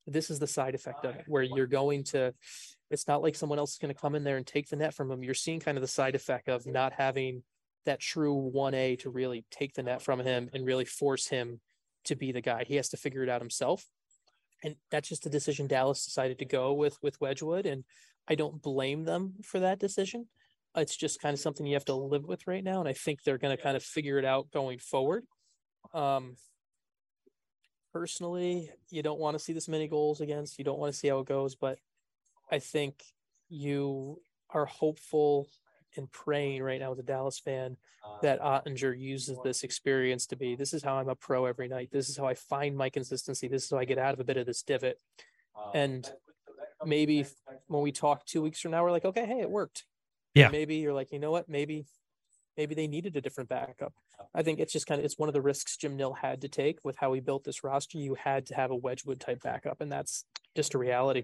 this 0.06 0.30
is 0.30 0.40
the 0.40 0.48
side 0.48 0.76
effect 0.76 1.06
of 1.06 1.16
it, 1.16 1.26
where 1.28 1.44
you're 1.44 1.68
going 1.68 2.04
to, 2.04 2.34
it's 2.90 3.08
not 3.08 3.22
like 3.22 3.36
someone 3.36 3.60
else 3.60 3.74
is 3.74 3.78
going 3.80 3.94
to 3.94 4.00
come 4.00 4.16
in 4.16 4.24
there 4.24 4.38
and 4.38 4.46
take 4.46 4.70
the 4.70 4.76
net 4.76 4.94
from 4.94 5.12
him. 5.12 5.24
You're 5.24 5.34
seeing 5.34 5.60
kind 5.60 5.78
of 5.78 5.82
the 5.82 5.88
side 5.88 6.16
effect 6.16 6.50
of 6.50 6.66
not 6.66 6.94
having 6.94 7.44
that 7.86 8.00
true 8.00 8.52
1A 8.56 9.00
to 9.00 9.10
really 9.10 9.44
take 9.52 9.74
the 9.74 9.84
net 9.84 10.02
from 10.02 10.20
him 10.20 10.50
and 10.54 10.66
really 10.66 10.86
force 10.86 11.28
him 11.28 11.60
to 12.06 12.16
be 12.16 12.32
the 12.32 12.42
guy. 12.42 12.64
He 12.64 12.76
has 12.76 12.90
to 12.90 12.98
figure 12.98 13.24
it 13.24 13.30
out 13.30 13.42
himself. 13.42 13.86
And 14.64 14.76
that's 14.92 15.10
just 15.10 15.26
a 15.26 15.30
decision 15.30 15.68
Dallas 15.68 16.06
decided 16.06 16.40
to 16.40 16.46
go 16.46 16.74
with 16.74 16.98
with 17.02 17.20
Wedgewood 17.22 17.66
And 17.66 17.86
I 18.30 18.36
don't 18.36 18.62
blame 18.62 19.06
them 19.06 19.34
for 19.44 19.60
that 19.60 19.80
decision. 19.80 20.28
It's 20.76 20.96
just 20.96 21.20
kind 21.20 21.34
of 21.34 21.40
something 21.40 21.66
you 21.66 21.74
have 21.74 21.86
to 21.86 21.96
live 21.96 22.26
with 22.26 22.48
right 22.48 22.64
now. 22.64 22.80
And 22.80 22.88
I 22.88 22.94
think 22.94 23.24
they're 23.24 23.40
going 23.40 23.56
to 23.56 23.62
kind 23.62 23.76
of 23.76 23.84
figure 23.84 24.20
it 24.20 24.26
out 24.26 24.52
going 24.52 24.78
forward. 24.78 25.24
Um, 25.94 26.36
personally, 27.92 28.70
you 28.92 29.02
don't 29.02 29.20
want 29.20 29.38
to 29.38 29.44
see 29.44 29.54
this 29.54 29.68
many 29.68 29.88
goals 29.88 30.22
against. 30.22 30.60
You 30.60 30.66
don't 30.66 30.78
want 30.78 30.94
to 30.94 30.98
see 30.98 31.08
how 31.08 31.20
it 31.20 31.26
goes, 31.26 31.56
but 31.56 31.80
I 32.52 32.60
think 32.60 33.04
you 33.50 34.22
are 34.52 34.66
hopeful 34.66 35.48
and 35.98 36.12
praying 36.12 36.62
right 36.62 36.80
now 36.80 36.92
as 36.92 37.00
a 37.00 37.04
Dallas 37.04 37.40
fan 37.40 37.76
that 38.22 38.40
Oettinger 38.42 38.98
uses 38.98 39.38
this 39.44 39.64
experience 39.64 40.28
to 40.28 40.36
be 40.36 40.56
this 40.56 40.72
is 40.74 40.84
how 40.84 40.96
I'm 40.98 41.10
a 41.10 41.16
pro 41.16 41.46
every 41.46 41.68
night. 41.68 41.90
This 41.92 42.10
is 42.10 42.18
how 42.18 42.28
I 42.28 42.36
find 42.36 42.78
my 42.78 42.92
consistency. 42.92 43.48
This 43.48 43.64
is 43.64 43.72
how 43.72 43.78
I 43.78 43.86
get 43.86 43.98
out 43.98 44.14
of 44.14 44.20
a 44.20 44.24
bit 44.24 44.38
of 44.38 44.46
this 44.46 44.62
divot. 44.62 45.00
And 45.74 46.10
maybe 46.86 47.26
when 47.68 47.82
we 47.82 47.92
talk 47.92 48.26
two 48.26 48.42
weeks 48.42 48.60
from 48.60 48.72
now, 48.72 48.84
we're 48.84 48.92
like, 48.92 49.06
okay, 49.06 49.26
hey, 49.26 49.42
it 49.42 49.50
worked. 49.50 49.86
Yeah. 50.34 50.46
And 50.46 50.52
maybe 50.52 50.76
you're 50.76 50.94
like, 50.94 51.12
you 51.12 51.20
know 51.20 51.32
what? 51.32 51.50
Maybe 51.50 51.86
maybe 52.58 52.76
they 52.76 52.88
needed 52.88 53.16
a 53.16 53.22
different 53.22 53.50
backup. 53.50 53.94
I 54.34 54.44
think 54.44 54.60
it's 54.60 54.74
just 54.74 54.86
kind 54.86 55.00
of 55.00 55.06
it's 55.06 55.18
one 55.18 55.30
of 55.30 55.34
the 55.34 55.42
risks 55.42 55.78
Jim 55.78 55.96
Nill 55.96 56.14
had 56.14 56.42
to 56.42 56.48
take 56.48 56.80
with 56.84 56.98
how 56.98 57.14
he 57.14 57.20
built 57.20 57.44
this 57.44 57.64
roster. 57.64 57.98
You 57.98 58.16
had 58.16 58.46
to 58.48 58.56
have 58.56 58.72
a 58.72 58.76
Wedgewood 58.76 59.20
type 59.20 59.42
backup, 59.42 59.82
and 59.82 59.92
that's 59.92 60.26
just 60.56 60.74
a 60.74 60.78
reality. 60.78 61.24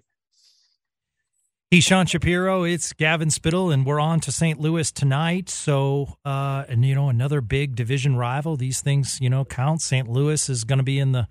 He's 1.71 1.83
Sean 1.83 2.05
Shapiro. 2.05 2.63
It's 2.63 2.93
Gavin 2.93 3.29
Spittle, 3.29 3.71
and 3.71 3.85
we're 3.85 3.99
on 3.99 4.19
to 4.21 4.31
St. 4.31 4.59
Louis 4.59 4.91
tonight. 4.91 5.49
So, 5.49 6.17
uh, 6.23 6.63
and 6.69 6.85
you 6.85 6.95
know, 6.95 7.09
another 7.09 7.41
big 7.41 7.75
division 7.75 8.15
rival. 8.15 8.55
These 8.55 8.81
things, 8.81 9.19
you 9.19 9.29
know, 9.29 9.43
count. 9.43 9.81
St. 9.81 10.07
Louis 10.07 10.47
is 10.47 10.63
going 10.63 10.77
to 10.77 10.83
be 10.83 10.99
in 10.99 11.11
the 11.11 11.27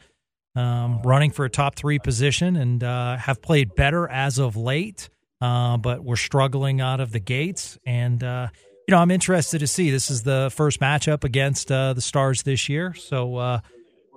um, 0.56 1.02
running 1.02 1.30
for 1.30 1.44
a 1.44 1.50
top 1.50 1.74
three 1.74 1.98
position 1.98 2.56
and 2.56 2.82
uh, 2.82 3.16
have 3.16 3.42
played 3.42 3.74
better 3.74 4.08
as 4.08 4.38
of 4.38 4.56
late, 4.56 5.08
uh, 5.40 5.76
but 5.76 6.04
we're 6.04 6.16
struggling 6.16 6.80
out 6.80 7.00
of 7.00 7.12
the 7.12 7.20
gates. 7.20 7.78
And 7.84 8.22
uh, 8.22 8.48
you 8.86 8.92
know, 8.92 8.98
I'm 8.98 9.10
interested 9.10 9.60
to 9.60 9.66
see. 9.66 9.90
This 9.90 10.10
is 10.10 10.22
the 10.22 10.50
first 10.54 10.80
matchup 10.80 11.24
against 11.24 11.72
uh, 11.72 11.94
the 11.94 12.00
Stars 12.00 12.42
this 12.42 12.68
year, 12.68 12.94
so 12.94 13.36
uh, 13.36 13.60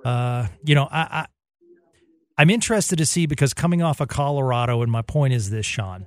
uh, 0.04 0.48
you 0.64 0.74
know, 0.74 0.88
I, 0.90 1.26
I 2.36 2.42
am 2.42 2.50
interested 2.50 2.96
to 2.96 3.06
see 3.06 3.26
because 3.26 3.54
coming 3.54 3.82
off 3.82 4.00
of 4.00 4.08
Colorado, 4.08 4.82
and 4.82 4.92
my 4.92 5.02
point 5.02 5.34
is 5.34 5.50
this, 5.50 5.66
Sean. 5.66 6.06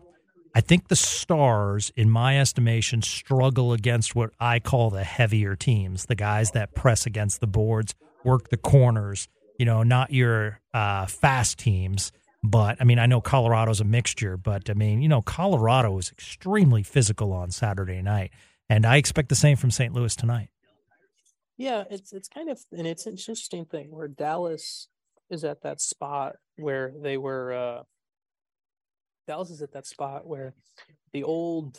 I 0.54 0.62
think 0.62 0.90
the 0.90 0.96
Stars, 0.98 1.92
in 1.96 2.10
my 2.10 2.40
estimation, 2.40 3.02
struggle 3.02 3.72
against 3.74 4.16
what 4.16 4.32
I 4.40 4.60
call 4.60 4.90
the 4.90 5.04
heavier 5.04 5.56
teams, 5.56 6.06
the 6.06 6.16
guys 6.16 6.52
that 6.52 6.76
press 6.76 7.06
against 7.06 7.40
the 7.40 7.48
boards, 7.48 7.96
work 8.24 8.50
the 8.50 8.58
corners. 8.58 9.28
You 9.62 9.66
know, 9.66 9.84
not 9.84 10.12
your 10.12 10.60
uh, 10.74 11.06
fast 11.06 11.60
teams. 11.60 12.12
But 12.42 12.78
I 12.82 12.84
mean, 12.84 12.98
I 12.98 13.06
know 13.06 13.22
Colorado's 13.22 13.80
a 13.80 13.84
mixture, 13.84 14.36
but 14.36 14.72
I 14.72 14.74
mean, 14.74 15.04
you 15.04 15.08
know, 15.08 15.22
Colorado 15.22 15.96
is 16.00 16.10
extremely 16.10 16.82
physical 16.82 17.32
on 17.32 17.52
Saturday 17.52 18.02
night. 18.02 18.32
And 18.70 18.88
I 18.88 18.96
expect 18.96 19.30
the 19.30 19.36
same 19.36 19.58
from 19.58 19.70
St. 19.70 19.94
Louis 19.94 20.16
tonight. 20.16 20.50
Yeah, 21.58 21.84
it's 21.92 22.12
it's 22.12 22.28
kind 22.28 22.50
of 22.50 22.60
and 22.72 22.88
it's 22.88 23.06
an 23.06 23.12
interesting 23.12 23.66
thing 23.66 23.92
where 23.92 24.08
Dallas 24.08 24.88
is 25.30 25.44
at 25.44 25.62
that 25.62 25.80
spot 25.80 26.38
where 26.56 26.92
they 27.00 27.18
were 27.18 27.54
uh 27.54 27.84
Dallas 29.28 29.52
is 29.52 29.62
at 29.62 29.74
that 29.74 29.86
spot 29.86 30.26
where 30.26 30.56
the 31.14 31.24
old 31.24 31.78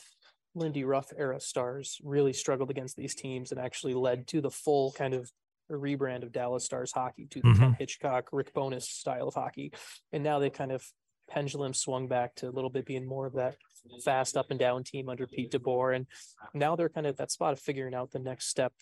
Lindy 0.55 0.85
Ruff 0.85 1.13
era 1.19 1.41
stars 1.41 1.99
really 2.05 2.33
struggled 2.33 2.71
against 2.71 2.95
these 2.97 3.17
teams 3.17 3.51
and 3.51 3.61
actually 3.61 3.95
led 3.95 4.29
to 4.29 4.41
the 4.41 4.53
full 4.53 4.93
kind 4.93 5.15
of 5.15 5.33
rebrand 5.77 6.23
of 6.23 6.33
Dallas 6.33 6.65
Stars 6.65 6.93
hockey 6.93 7.27
to 7.31 7.41
the 7.41 7.49
mm-hmm. 7.49 7.61
Ken 7.61 7.77
Hitchcock, 7.79 8.29
Rick 8.33 8.53
Bowness 8.55 8.89
style 8.89 9.29
of 9.29 9.35
hockey. 9.35 9.73
And 10.13 10.23
now 10.23 10.39
they 10.39 10.51
kind 10.51 10.73
of 10.73 10.85
pendulum 11.29 11.75
swung 11.75 12.09
back 12.09 12.35
to 12.37 12.49
a 12.49 12.51
little 12.51 12.71
bit 12.71 12.87
being 12.87 13.07
more 13.07 13.27
of 13.27 13.35
that 13.35 13.57
fast 14.05 14.37
up 14.37 14.51
and 14.51 14.61
down 14.61 14.85
team 14.85 15.09
under 15.09 15.27
Pete 15.27 15.53
DeBoer. 15.53 15.97
And 15.97 16.07
now 16.55 16.77
they're 16.77 16.89
kind 16.89 17.07
of 17.07 17.13
at 17.13 17.19
that 17.19 17.31
spot 17.31 17.53
of 17.53 17.61
figuring 17.61 17.95
out 17.95 18.11
the 18.11 18.19
next 18.19 18.49
step 18.49 18.73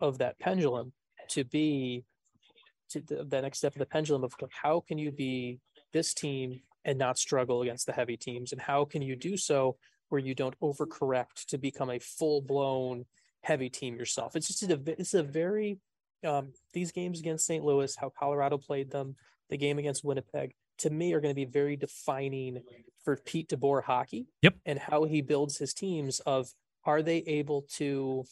of 0.00 0.18
that 0.18 0.38
pendulum 0.38 0.92
to 1.30 1.44
be 1.44 2.04
to 2.90 3.00
the, 3.00 3.24
the 3.24 3.42
next 3.42 3.58
step 3.58 3.74
of 3.74 3.78
the 3.78 3.86
pendulum 3.86 4.24
of 4.24 4.34
how 4.50 4.80
can 4.80 4.98
you 4.98 5.10
be 5.10 5.58
this 5.92 6.14
team 6.14 6.60
and 6.84 6.98
not 6.98 7.18
struggle 7.18 7.62
against 7.62 7.86
the 7.86 7.92
heavy 7.92 8.16
teams? 8.16 8.52
And 8.52 8.60
how 8.60 8.84
can 8.84 9.02
you 9.02 9.16
do 9.16 9.36
so 9.36 9.76
where 10.08 10.20
you 10.20 10.34
don't 10.34 10.58
overcorrect 10.60 11.46
to 11.48 11.58
become 11.58 11.90
a 11.90 11.98
full 11.98 12.42
blown 12.42 13.06
heavy 13.42 13.70
team 13.70 13.96
yourself? 13.96 14.36
It's 14.36 14.48
just 14.48 14.62
a, 14.70 14.80
it's 14.86 15.14
a 15.14 15.22
very, 15.22 15.78
um, 16.24 16.52
these 16.72 16.92
games 16.92 17.20
against 17.20 17.46
St. 17.46 17.64
Louis, 17.64 17.94
how 17.96 18.10
Colorado 18.10 18.58
played 18.58 18.90
them, 18.90 19.16
the 19.50 19.56
game 19.56 19.78
against 19.78 20.04
Winnipeg, 20.04 20.54
to 20.78 20.90
me 20.90 21.12
are 21.12 21.20
going 21.20 21.30
to 21.30 21.36
be 21.36 21.44
very 21.44 21.76
defining 21.76 22.62
for 23.04 23.16
Pete 23.16 23.48
DeBoer 23.48 23.84
hockey. 23.84 24.26
Yep. 24.42 24.54
And 24.66 24.78
how 24.78 25.04
he 25.04 25.20
builds 25.20 25.58
his 25.58 25.74
teams 25.74 26.20
of 26.20 26.52
are 26.84 27.02
they 27.02 27.18
able 27.18 27.62
to 27.76 28.24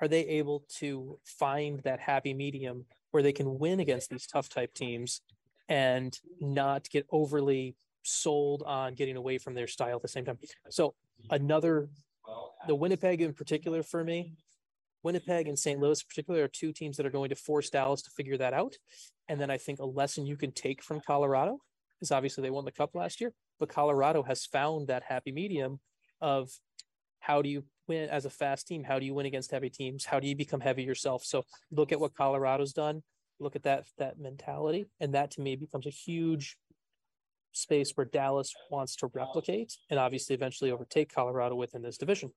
are 0.00 0.08
they 0.08 0.26
able 0.26 0.64
to 0.68 1.18
find 1.24 1.80
that 1.80 2.00
happy 2.00 2.34
medium 2.34 2.86
where 3.12 3.22
they 3.22 3.32
can 3.32 3.58
win 3.58 3.78
against 3.78 4.10
these 4.10 4.26
tough 4.26 4.48
type 4.48 4.74
teams 4.74 5.20
and 5.68 6.18
not 6.40 6.90
get 6.90 7.06
overly 7.12 7.76
sold 8.02 8.64
on 8.66 8.94
getting 8.94 9.16
away 9.16 9.38
from 9.38 9.54
their 9.54 9.68
style 9.68 9.96
at 9.96 10.02
the 10.02 10.08
same 10.08 10.24
time. 10.24 10.38
So 10.70 10.94
another 11.30 11.88
the 12.66 12.74
Winnipeg 12.74 13.20
in 13.20 13.32
particular 13.32 13.82
for 13.82 14.02
me 14.02 14.32
Winnipeg 15.02 15.48
and 15.48 15.58
St. 15.58 15.80
Louis, 15.80 16.02
particularly, 16.02 16.44
are 16.44 16.48
two 16.48 16.72
teams 16.72 16.96
that 16.96 17.06
are 17.06 17.10
going 17.10 17.30
to 17.30 17.36
force 17.36 17.70
Dallas 17.70 18.02
to 18.02 18.10
figure 18.10 18.38
that 18.38 18.54
out. 18.54 18.74
And 19.28 19.40
then 19.40 19.50
I 19.50 19.58
think 19.58 19.80
a 19.80 19.84
lesson 19.84 20.26
you 20.26 20.36
can 20.36 20.52
take 20.52 20.82
from 20.82 21.00
Colorado 21.00 21.58
is 22.00 22.12
obviously 22.12 22.42
they 22.42 22.50
won 22.50 22.64
the 22.64 22.72
cup 22.72 22.94
last 22.94 23.20
year, 23.20 23.32
but 23.58 23.68
Colorado 23.68 24.22
has 24.22 24.44
found 24.44 24.88
that 24.88 25.04
happy 25.04 25.32
medium 25.32 25.80
of 26.20 26.50
how 27.20 27.40
do 27.42 27.48
you 27.48 27.64
win 27.88 28.08
as 28.08 28.24
a 28.24 28.30
fast 28.30 28.66
team? 28.66 28.84
How 28.84 28.98
do 28.98 29.06
you 29.06 29.14
win 29.14 29.26
against 29.26 29.50
heavy 29.50 29.70
teams? 29.70 30.04
How 30.04 30.20
do 30.20 30.26
you 30.26 30.36
become 30.36 30.60
heavy 30.60 30.82
yourself? 30.82 31.24
So 31.24 31.44
look 31.70 31.92
at 31.92 32.00
what 32.00 32.14
Colorado's 32.14 32.72
done. 32.72 33.02
Look 33.38 33.56
at 33.56 33.62
that 33.64 33.84
that 33.98 34.20
mentality, 34.20 34.86
and 35.00 35.14
that 35.14 35.32
to 35.32 35.40
me 35.40 35.56
becomes 35.56 35.86
a 35.86 35.90
huge 35.90 36.56
space 37.52 37.92
where 37.94 38.06
Dallas 38.06 38.54
wants 38.70 38.96
to 38.96 39.10
replicate 39.12 39.76
and 39.90 39.98
obviously 39.98 40.34
eventually 40.34 40.70
overtake 40.70 41.12
Colorado 41.12 41.54
within 41.54 41.82
this 41.82 41.98
division. 41.98 42.32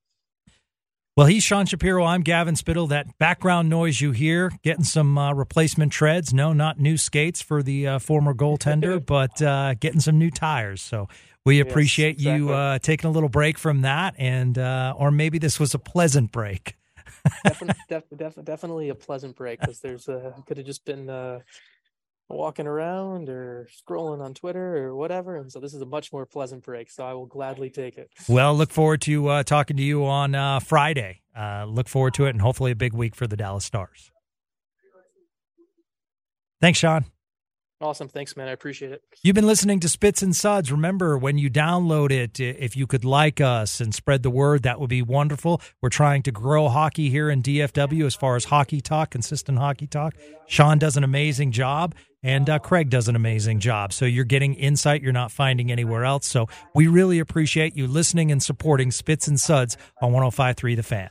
Well, 1.17 1.27
he's 1.27 1.45
Sean 1.45 1.65
Shapiro. 1.65 2.03
I'm 2.03 2.23
Gavin 2.23 2.57
Spittle. 2.57 2.87
That 2.87 3.17
background 3.17 3.69
noise 3.69 4.01
you 4.01 4.11
hear, 4.11 4.51
getting 4.63 4.83
some 4.83 5.17
uh, 5.17 5.31
replacement 5.33 5.93
treads. 5.93 6.33
No, 6.33 6.51
not 6.51 6.77
new 6.77 6.97
skates 6.97 7.41
for 7.41 7.63
the 7.63 7.87
uh, 7.87 7.99
former 7.99 8.33
goaltender, 8.33 9.03
but 9.05 9.41
uh, 9.41 9.75
getting 9.75 10.01
some 10.01 10.19
new 10.19 10.29
tires. 10.29 10.81
So 10.81 11.07
we 11.45 11.61
appreciate 11.61 12.19
yes, 12.19 12.35
exactly. 12.35 12.47
you 12.47 12.53
uh, 12.53 12.79
taking 12.79 13.09
a 13.09 13.13
little 13.13 13.29
break 13.29 13.57
from 13.57 13.83
that, 13.83 14.15
and 14.17 14.57
uh, 14.57 14.93
or 14.97 15.09
maybe 15.09 15.37
this 15.37 15.57
was 15.57 15.73
a 15.73 15.79
pleasant 15.79 16.33
break. 16.33 16.75
definitely, 17.45 17.81
def- 17.87 18.43
definitely 18.43 18.89
a 18.89 18.95
pleasant 18.95 19.37
break 19.37 19.61
because 19.61 19.79
there's 19.79 20.09
uh, 20.09 20.33
could 20.45 20.57
have 20.57 20.65
just 20.65 20.83
been 20.83 21.09
walking 22.29 22.67
around 22.67 23.29
or 23.29 23.67
scrolling 23.71 24.23
on 24.23 24.33
Twitter 24.33 24.77
or 24.77 24.95
whatever. 24.95 25.37
And 25.37 25.51
so 25.51 25.59
this 25.59 25.73
is 25.73 25.81
a 25.81 25.85
much 25.85 26.11
more 26.11 26.25
pleasant 26.25 26.63
break. 26.63 26.89
So 26.89 27.05
I 27.05 27.13
will 27.13 27.27
gladly 27.27 27.69
take 27.69 27.97
it. 27.97 28.09
Well, 28.27 28.55
look 28.55 28.71
forward 28.71 29.01
to 29.01 29.27
uh, 29.27 29.43
talking 29.43 29.77
to 29.77 29.83
you 29.83 30.05
on 30.05 30.35
uh, 30.35 30.59
Friday. 30.59 31.21
Uh, 31.37 31.65
look 31.65 31.87
forward 31.87 32.13
to 32.15 32.25
it 32.25 32.29
and 32.31 32.41
hopefully 32.41 32.71
a 32.71 32.75
big 32.75 32.93
week 32.93 33.15
for 33.15 33.27
the 33.27 33.37
Dallas 33.37 33.65
Stars. 33.65 34.11
Thanks, 36.61 36.79
Sean. 36.79 37.05
Awesome. 37.85 38.07
Thanks, 38.07 38.35
man. 38.35 38.47
I 38.47 38.51
appreciate 38.51 38.91
it. 38.91 39.03
You've 39.21 39.35
been 39.35 39.45
listening 39.45 39.79
to 39.81 39.89
Spits 39.89 40.23
and 40.23 40.35
Suds. 40.35 40.71
Remember, 40.71 41.19
when 41.19 41.37
you 41.37 41.51
download 41.51 42.09
it, 42.09 42.39
if 42.39 42.75
you 42.75 42.87
could 42.87 43.05
like 43.05 43.39
us 43.39 43.79
and 43.79 43.93
spread 43.93 44.23
the 44.23 44.31
word, 44.31 44.63
that 44.63 44.79
would 44.79 44.89
be 44.89 45.03
wonderful. 45.03 45.61
We're 45.83 45.89
trying 45.89 46.23
to 46.23 46.31
grow 46.31 46.67
hockey 46.67 47.11
here 47.11 47.29
in 47.29 47.43
DFW 47.43 48.07
as 48.07 48.15
far 48.15 48.35
as 48.37 48.45
hockey 48.45 48.81
talk, 48.81 49.11
consistent 49.11 49.59
hockey 49.59 49.85
talk. 49.85 50.15
Sean 50.47 50.79
does 50.79 50.97
an 50.97 51.03
amazing 51.03 51.51
job, 51.51 51.93
and 52.23 52.49
uh, 52.49 52.57
Craig 52.57 52.89
does 52.89 53.07
an 53.07 53.15
amazing 53.15 53.59
job. 53.59 53.93
So 53.93 54.05
you're 54.05 54.25
getting 54.25 54.55
insight 54.55 55.03
you're 55.03 55.13
not 55.13 55.31
finding 55.31 55.71
anywhere 55.71 56.05
else. 56.05 56.25
So 56.25 56.47
we 56.73 56.87
really 56.87 57.19
appreciate 57.19 57.77
you 57.77 57.85
listening 57.85 58.31
and 58.31 58.41
supporting 58.41 58.89
Spits 58.89 59.27
and 59.27 59.39
Suds 59.39 59.77
on 60.01 60.11
1053 60.11 60.73
The 60.73 60.81
Fan. 60.81 61.09